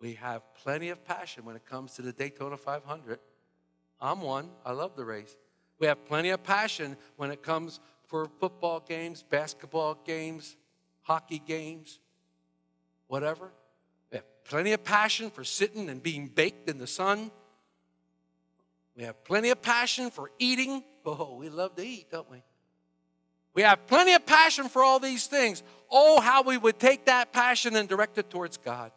We 0.00 0.14
have 0.14 0.42
plenty 0.54 0.90
of 0.90 1.04
passion 1.04 1.44
when 1.44 1.56
it 1.56 1.66
comes 1.66 1.94
to 1.94 2.02
the 2.02 2.12
Daytona 2.12 2.56
500. 2.56 3.18
I'm 4.00 4.20
one. 4.20 4.50
I 4.64 4.70
love 4.70 4.94
the 4.94 5.04
race. 5.04 5.34
We 5.80 5.86
have 5.86 6.04
plenty 6.04 6.28
of 6.28 6.42
passion 6.44 6.96
when 7.16 7.30
it 7.30 7.42
comes 7.42 7.80
for 8.06 8.28
football 8.38 8.84
games, 8.86 9.22
basketball 9.22 9.98
games, 10.04 10.56
hockey 11.00 11.42
games, 11.44 11.98
whatever. 13.06 13.50
We 14.12 14.16
have 14.16 14.44
plenty 14.44 14.72
of 14.72 14.84
passion 14.84 15.30
for 15.30 15.42
sitting 15.42 15.88
and 15.88 16.02
being 16.02 16.28
baked 16.28 16.68
in 16.68 16.78
the 16.78 16.86
sun. 16.86 17.30
We 18.94 19.04
have 19.04 19.24
plenty 19.24 19.48
of 19.48 19.62
passion 19.62 20.10
for 20.10 20.30
eating. 20.38 20.84
Oh, 21.06 21.36
we 21.36 21.48
love 21.48 21.74
to 21.76 21.82
eat, 21.82 22.10
don't 22.10 22.30
we? 22.30 22.42
We 23.54 23.62
have 23.62 23.86
plenty 23.86 24.12
of 24.12 24.26
passion 24.26 24.68
for 24.68 24.84
all 24.84 25.00
these 25.00 25.26
things. 25.26 25.62
Oh, 25.90 26.20
how 26.20 26.42
we 26.42 26.58
would 26.58 26.78
take 26.78 27.06
that 27.06 27.32
passion 27.32 27.74
and 27.74 27.88
direct 27.88 28.18
it 28.18 28.28
towards 28.28 28.58
God. 28.58 28.92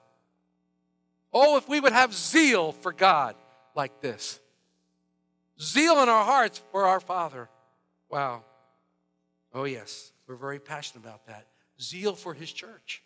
Oh, 1.31 1.55
if 1.57 1.69
we 1.69 1.79
would 1.79 1.93
have 1.93 2.13
zeal 2.13 2.73
for 2.73 2.91
God 2.91 3.35
like 3.73 4.01
this. 4.01 4.39
Zeal 5.63 6.01
in 6.03 6.09
our 6.09 6.25
hearts 6.25 6.61
for 6.71 6.85
our 6.85 6.99
Father. 6.99 7.49
Wow. 8.09 8.43
Oh, 9.53 9.63
yes, 9.63 10.11
we're 10.27 10.35
very 10.35 10.59
passionate 10.59 11.03
about 11.03 11.25
that. 11.27 11.47
Zeal 11.79 12.15
for 12.15 12.33
His 12.33 12.51
church, 12.51 13.03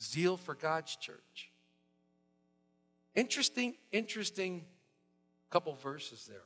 zeal 0.00 0.36
for 0.36 0.54
God's 0.54 0.96
church. 0.96 1.50
Interesting, 3.14 3.74
interesting 3.92 4.64
couple 5.50 5.74
verses 5.74 6.26
there. 6.28 6.42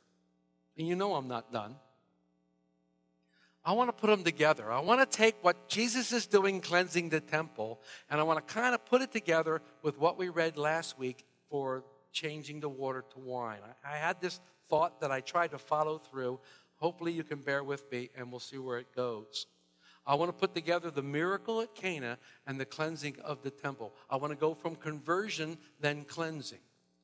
And 0.76 0.86
you 0.86 0.94
know 0.94 1.14
I'm 1.14 1.28
not 1.28 1.50
done. 1.50 1.76
I 3.64 3.72
want 3.72 3.88
to 3.88 3.92
put 3.92 4.08
them 4.08 4.22
together. 4.22 4.70
I 4.70 4.80
want 4.80 5.00
to 5.00 5.16
take 5.16 5.34
what 5.42 5.68
Jesus 5.68 6.12
is 6.12 6.26
doing 6.26 6.60
cleansing 6.60 7.08
the 7.08 7.20
temple, 7.20 7.80
and 8.10 8.20
I 8.20 8.22
want 8.22 8.46
to 8.46 8.54
kind 8.54 8.74
of 8.74 8.84
put 8.86 9.02
it 9.02 9.12
together 9.12 9.60
with 9.82 9.98
what 9.98 10.18
we 10.18 10.28
read 10.28 10.56
last 10.56 10.98
week 10.98 11.24
for 11.50 11.84
changing 12.12 12.60
the 12.60 12.68
water 12.68 13.04
to 13.12 13.18
wine. 13.18 13.58
I, 13.84 13.96
had 13.96 14.20
this 14.20 14.40
thought 14.68 15.00
that 15.00 15.10
I 15.10 15.20
tried 15.20 15.50
to 15.52 15.58
follow 15.58 15.98
through. 15.98 16.40
Hopefully, 16.76 17.12
you 17.12 17.24
can 17.24 17.40
bear 17.40 17.64
with 17.64 17.90
me, 17.90 18.10
and 18.16 18.30
we'll 18.30 18.40
see 18.40 18.58
where 18.58 18.78
it 18.78 18.94
goes. 18.94 19.46
I 20.06 20.14
want 20.14 20.30
to 20.30 20.32
put 20.32 20.54
together 20.54 20.90
the 20.90 21.02
miracle 21.02 21.60
at 21.60 21.74
Cana 21.74 22.18
and 22.46 22.58
the 22.58 22.64
cleansing 22.64 23.16
of 23.24 23.42
the 23.42 23.50
temple. 23.50 23.92
I 24.08 24.16
want 24.16 24.32
to 24.32 24.38
go 24.38 24.54
from 24.54 24.74
conversion, 24.74 25.58
then 25.80 26.04
cleansing. 26.04 26.60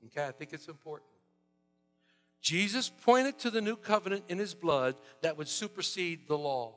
Okay, 0.07 0.27
I 0.27 0.33
think 0.33 0.53
it's 0.53 0.69
important. 0.69 1.11
Jesus 2.41 2.91
pointed 2.91 3.39
to 3.41 3.51
the 3.51 3.61
new 3.61 3.77
covenant 3.77 4.25
in 4.29 4.39
his 4.39 4.55
blood 4.55 4.97
that 5.23 5.37
would 5.37 5.49
supersede 5.49 6.29
the 6.29 6.39
law. 6.39 6.75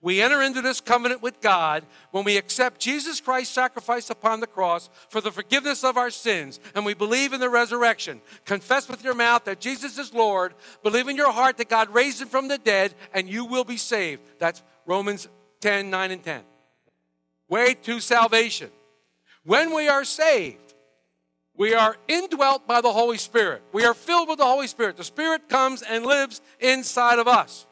We 0.00 0.22
enter 0.22 0.40
into 0.42 0.62
this 0.62 0.80
covenant 0.80 1.22
with 1.22 1.40
God 1.40 1.84
when 2.12 2.22
we 2.22 2.36
accept 2.36 2.80
Jesus 2.80 3.20
Christ's 3.20 3.54
sacrifice 3.54 4.10
upon 4.10 4.38
the 4.38 4.46
cross 4.46 4.88
for 5.08 5.20
the 5.20 5.32
forgiveness 5.32 5.82
of 5.82 5.96
our 5.96 6.10
sins 6.10 6.60
and 6.74 6.86
we 6.86 6.94
believe 6.94 7.32
in 7.32 7.40
the 7.40 7.48
resurrection. 7.48 8.20
Confess 8.44 8.88
with 8.88 9.02
your 9.02 9.14
mouth 9.14 9.44
that 9.44 9.58
Jesus 9.58 9.98
is 9.98 10.14
Lord, 10.14 10.54
believe 10.84 11.08
in 11.08 11.16
your 11.16 11.32
heart 11.32 11.56
that 11.56 11.68
God 11.68 11.92
raised 11.92 12.22
him 12.22 12.28
from 12.28 12.46
the 12.46 12.58
dead, 12.58 12.94
and 13.12 13.28
you 13.28 13.44
will 13.44 13.64
be 13.64 13.76
saved. 13.76 14.22
That's 14.38 14.62
Romans 14.86 15.28
10 15.60 15.90
9 15.90 16.10
and 16.12 16.22
10. 16.22 16.42
Way 17.48 17.74
to 17.74 17.98
salvation. 17.98 18.70
When 19.42 19.74
we 19.74 19.88
are 19.88 20.04
saved, 20.04 20.74
we 21.56 21.74
are 21.74 21.96
indwelt 22.06 22.68
by 22.68 22.80
the 22.80 22.92
Holy 22.92 23.18
Spirit. 23.18 23.62
We 23.72 23.84
are 23.84 23.94
filled 23.94 24.28
with 24.28 24.38
the 24.38 24.44
Holy 24.44 24.68
Spirit. 24.68 24.96
The 24.96 25.02
Spirit 25.02 25.48
comes 25.48 25.82
and 25.82 26.06
lives 26.06 26.40
inside 26.60 27.18
of 27.18 27.26
us. 27.26 27.66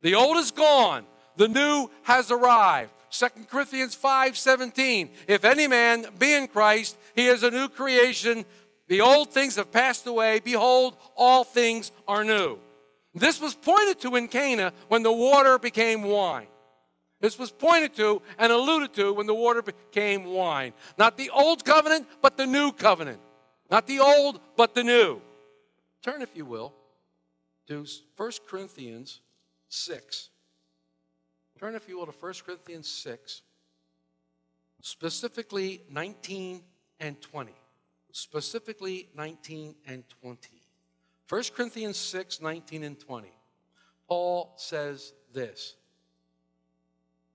The 0.00 0.14
old 0.14 0.38
is 0.38 0.50
gone, 0.50 1.04
the 1.36 1.48
new 1.48 1.90
has 2.02 2.30
arrived. 2.30 2.90
2 3.10 3.26
Corinthians 3.48 3.94
5 3.94 4.36
17. 4.36 5.10
If 5.28 5.44
any 5.44 5.68
man 5.68 6.06
be 6.18 6.32
in 6.32 6.48
Christ, 6.48 6.96
he 7.14 7.26
is 7.26 7.42
a 7.42 7.50
new 7.50 7.68
creation. 7.68 8.44
The 8.88 9.00
old 9.00 9.30
things 9.30 9.56
have 9.56 9.72
passed 9.72 10.06
away. 10.06 10.40
Behold, 10.40 10.96
all 11.16 11.44
things 11.44 11.92
are 12.08 12.24
new. 12.24 12.58
This 13.14 13.40
was 13.40 13.54
pointed 13.54 14.00
to 14.00 14.16
in 14.16 14.28
Cana 14.28 14.72
when 14.88 15.02
the 15.02 15.12
water 15.12 15.58
became 15.58 16.02
wine. 16.02 16.48
This 17.20 17.38
was 17.38 17.50
pointed 17.50 17.94
to 17.94 18.20
and 18.36 18.52
alluded 18.52 18.92
to 18.94 19.12
when 19.14 19.26
the 19.26 19.34
water 19.34 19.62
became 19.62 20.24
wine. 20.24 20.72
Not 20.98 21.16
the 21.16 21.30
old 21.30 21.64
covenant, 21.64 22.06
but 22.20 22.36
the 22.36 22.46
new 22.46 22.72
covenant. 22.72 23.20
Not 23.70 23.86
the 23.86 24.00
old, 24.00 24.40
but 24.56 24.74
the 24.74 24.84
new. 24.84 25.20
Turn, 26.02 26.20
if 26.20 26.36
you 26.36 26.44
will, 26.44 26.74
to 27.68 27.86
1 28.16 28.30
Corinthians 28.46 29.20
6. 29.68 30.28
Turn, 31.64 31.74
if 31.74 31.88
you 31.88 31.96
will, 31.96 32.04
to 32.04 32.12
1 32.12 32.34
Corinthians 32.44 32.86
6, 32.90 33.40
specifically 34.82 35.80
19 35.90 36.60
and 37.00 37.18
20. 37.22 37.52
Specifically 38.12 39.08
19 39.16 39.74
and 39.86 40.04
20. 40.20 40.50
1 41.26 41.42
Corinthians 41.56 41.96
6, 41.96 42.42
19 42.42 42.84
and 42.84 43.00
20. 43.00 43.28
Paul 44.06 44.52
says 44.56 45.14
this. 45.32 45.76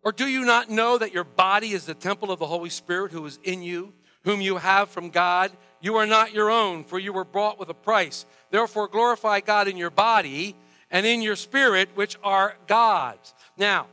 Or 0.03 0.11
do 0.11 0.27
you 0.27 0.45
not 0.45 0.69
know 0.69 0.99
that 0.99 1.11
your 1.11 1.23
body 1.23 1.71
is 1.71 1.87
the 1.87 1.95
temple 1.95 2.31
of 2.31 2.37
the 2.37 2.45
Holy 2.45 2.69
Spirit 2.69 3.11
who 3.11 3.25
is 3.25 3.39
in 3.43 3.63
you, 3.63 3.93
whom 4.25 4.41
you 4.41 4.57
have 4.57 4.89
from 4.89 5.09
God? 5.09 5.51
You 5.81 5.95
are 5.95 6.05
not 6.05 6.35
your 6.35 6.51
own, 6.51 6.83
for 6.83 6.99
you 6.99 7.13
were 7.13 7.25
bought 7.25 7.57
with 7.57 7.69
a 7.69 7.73
price. 7.73 8.27
Therefore, 8.51 8.89
glorify 8.89 9.39
God 9.39 9.67
in 9.67 9.75
your 9.75 9.89
body 9.89 10.55
and 10.91 11.03
in 11.07 11.23
your 11.23 11.35
spirit, 11.35 11.89
which 11.95 12.15
are 12.23 12.55
God's. 12.67 13.33
Now, 13.57 13.87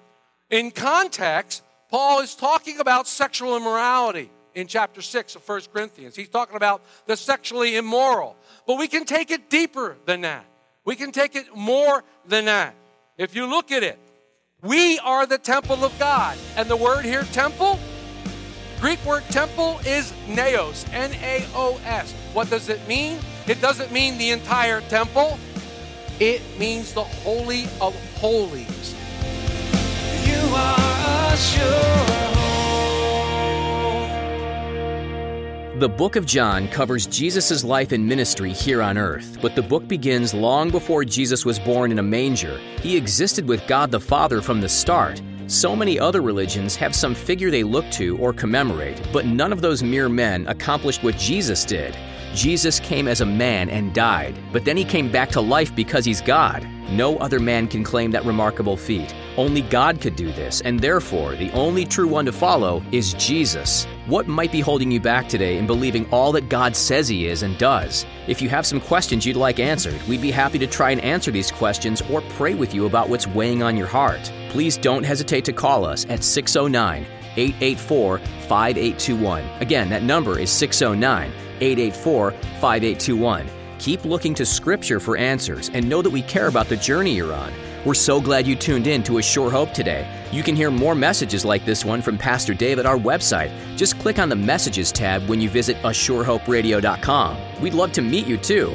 in 0.50 0.70
context, 0.70 1.62
Paul 1.90 2.20
is 2.20 2.34
talking 2.34 2.80
about 2.80 3.06
sexual 3.06 3.56
immorality 3.56 4.30
in 4.54 4.66
chapter 4.66 5.02
6 5.02 5.36
of 5.36 5.48
1 5.48 5.60
Corinthians. 5.72 6.16
He's 6.16 6.28
talking 6.28 6.56
about 6.56 6.82
the 7.06 7.16
sexually 7.16 7.76
immoral. 7.76 8.36
But 8.66 8.78
we 8.78 8.88
can 8.88 9.04
take 9.04 9.30
it 9.30 9.50
deeper 9.50 9.96
than 10.06 10.22
that. 10.22 10.44
We 10.84 10.96
can 10.96 11.12
take 11.12 11.36
it 11.36 11.54
more 11.54 12.04
than 12.26 12.46
that. 12.46 12.74
If 13.18 13.34
you 13.34 13.46
look 13.46 13.72
at 13.72 13.82
it, 13.82 13.98
we 14.62 14.98
are 15.00 15.26
the 15.26 15.38
temple 15.38 15.84
of 15.84 15.96
God. 15.98 16.38
And 16.56 16.68
the 16.68 16.76
word 16.76 17.04
here, 17.04 17.24
temple, 17.24 17.78
Greek 18.80 19.02
word 19.04 19.24
temple 19.30 19.80
is 19.86 20.12
naos, 20.28 20.84
N 20.92 21.12
A 21.22 21.46
O 21.54 21.80
S. 21.84 22.12
What 22.32 22.50
does 22.50 22.68
it 22.68 22.86
mean? 22.86 23.18
It 23.46 23.60
doesn't 23.60 23.90
mean 23.90 24.18
the 24.18 24.30
entire 24.30 24.80
temple, 24.82 25.38
it 26.20 26.42
means 26.58 26.92
the 26.92 27.04
Holy 27.04 27.64
of 27.80 27.94
Holies. 28.16 28.94
The 35.78 35.88
book 35.90 36.16
of 36.16 36.24
John 36.24 36.68
covers 36.68 37.06
Jesus' 37.06 37.62
life 37.62 37.92
and 37.92 38.08
ministry 38.08 38.50
here 38.50 38.80
on 38.80 38.96
earth, 38.96 39.36
but 39.42 39.54
the 39.54 39.60
book 39.60 39.86
begins 39.86 40.32
long 40.32 40.70
before 40.70 41.04
Jesus 41.04 41.44
was 41.44 41.58
born 41.58 41.92
in 41.92 41.98
a 41.98 42.02
manger. 42.02 42.58
He 42.80 42.96
existed 42.96 43.46
with 43.46 43.66
God 43.66 43.90
the 43.90 44.00
Father 44.00 44.40
from 44.40 44.62
the 44.62 44.70
start. 44.70 45.20
So 45.48 45.76
many 45.76 46.00
other 46.00 46.22
religions 46.22 46.76
have 46.76 46.96
some 46.96 47.14
figure 47.14 47.50
they 47.50 47.62
look 47.62 47.84
to 47.90 48.16
or 48.16 48.32
commemorate, 48.32 49.00
but 49.12 49.26
none 49.26 49.52
of 49.52 49.60
those 49.60 49.82
mere 49.82 50.08
men 50.08 50.46
accomplished 50.46 51.02
what 51.02 51.18
Jesus 51.18 51.64
did. 51.66 51.94
Jesus 52.36 52.78
came 52.80 53.08
as 53.08 53.22
a 53.22 53.26
man 53.26 53.70
and 53.70 53.94
died, 53.94 54.38
but 54.52 54.62
then 54.66 54.76
he 54.76 54.84
came 54.84 55.10
back 55.10 55.30
to 55.30 55.40
life 55.40 55.74
because 55.74 56.04
he's 56.04 56.20
God. 56.20 56.68
No 56.90 57.16
other 57.16 57.40
man 57.40 57.66
can 57.66 57.82
claim 57.82 58.10
that 58.10 58.26
remarkable 58.26 58.76
feat. 58.76 59.14
Only 59.38 59.62
God 59.62 60.02
could 60.02 60.16
do 60.16 60.30
this, 60.32 60.60
and 60.60 60.78
therefore, 60.78 61.34
the 61.34 61.50
only 61.52 61.86
true 61.86 62.06
one 62.06 62.26
to 62.26 62.32
follow 62.32 62.82
is 62.92 63.14
Jesus. 63.14 63.86
What 64.04 64.28
might 64.28 64.52
be 64.52 64.60
holding 64.60 64.90
you 64.90 65.00
back 65.00 65.30
today 65.30 65.56
in 65.56 65.66
believing 65.66 66.06
all 66.10 66.30
that 66.32 66.50
God 66.50 66.76
says 66.76 67.08
He 67.08 67.26
is 67.26 67.42
and 67.42 67.56
does? 67.56 68.04
If 68.28 68.42
you 68.42 68.50
have 68.50 68.66
some 68.66 68.82
questions 68.82 69.24
you'd 69.24 69.36
like 69.36 69.58
answered, 69.58 70.00
we'd 70.06 70.20
be 70.20 70.30
happy 70.30 70.58
to 70.58 70.66
try 70.66 70.90
and 70.90 71.00
answer 71.00 71.30
these 71.30 71.50
questions 71.50 72.02
or 72.10 72.20
pray 72.36 72.54
with 72.54 72.74
you 72.74 72.84
about 72.84 73.08
what's 73.08 73.26
weighing 73.26 73.62
on 73.62 73.78
your 73.78 73.86
heart. 73.86 74.30
Please 74.50 74.76
don't 74.76 75.04
hesitate 75.04 75.46
to 75.46 75.54
call 75.54 75.86
us 75.86 76.04
at 76.10 76.22
609 76.22 77.06
884 77.38 78.18
5821. 78.18 79.42
Again, 79.60 79.88
that 79.88 80.02
number 80.02 80.38
is 80.38 80.50
609 80.50 81.32
884 81.60 82.32
5821. 82.32 83.48
Keep 83.78 84.04
looking 84.04 84.34
to 84.34 84.46
Scripture 84.46 85.00
for 85.00 85.16
answers 85.16 85.70
and 85.70 85.88
know 85.88 86.02
that 86.02 86.10
we 86.10 86.22
care 86.22 86.46
about 86.46 86.68
the 86.68 86.76
journey 86.76 87.14
you're 87.14 87.32
on. 87.32 87.52
We're 87.84 87.94
so 87.94 88.20
glad 88.20 88.46
you 88.46 88.56
tuned 88.56 88.86
in 88.86 89.02
to 89.04 89.18
A 89.18 89.22
Sure 89.22 89.50
Hope 89.50 89.72
today. 89.72 90.08
You 90.32 90.42
can 90.42 90.56
hear 90.56 90.70
more 90.70 90.94
messages 90.94 91.44
like 91.44 91.64
this 91.64 91.84
one 91.84 92.02
from 92.02 92.18
Pastor 92.18 92.52
Dave 92.52 92.78
at 92.78 92.86
our 92.86 92.96
website. 92.96 93.52
Just 93.76 93.98
click 94.00 94.18
on 94.18 94.28
the 94.28 94.34
Messages 94.36 94.90
tab 94.90 95.28
when 95.28 95.40
you 95.40 95.48
visit 95.48 95.76
ASureHopeRadio.com. 95.82 97.60
We'd 97.60 97.74
love 97.74 97.92
to 97.92 98.02
meet 98.02 98.26
you 98.26 98.38
too. 98.38 98.74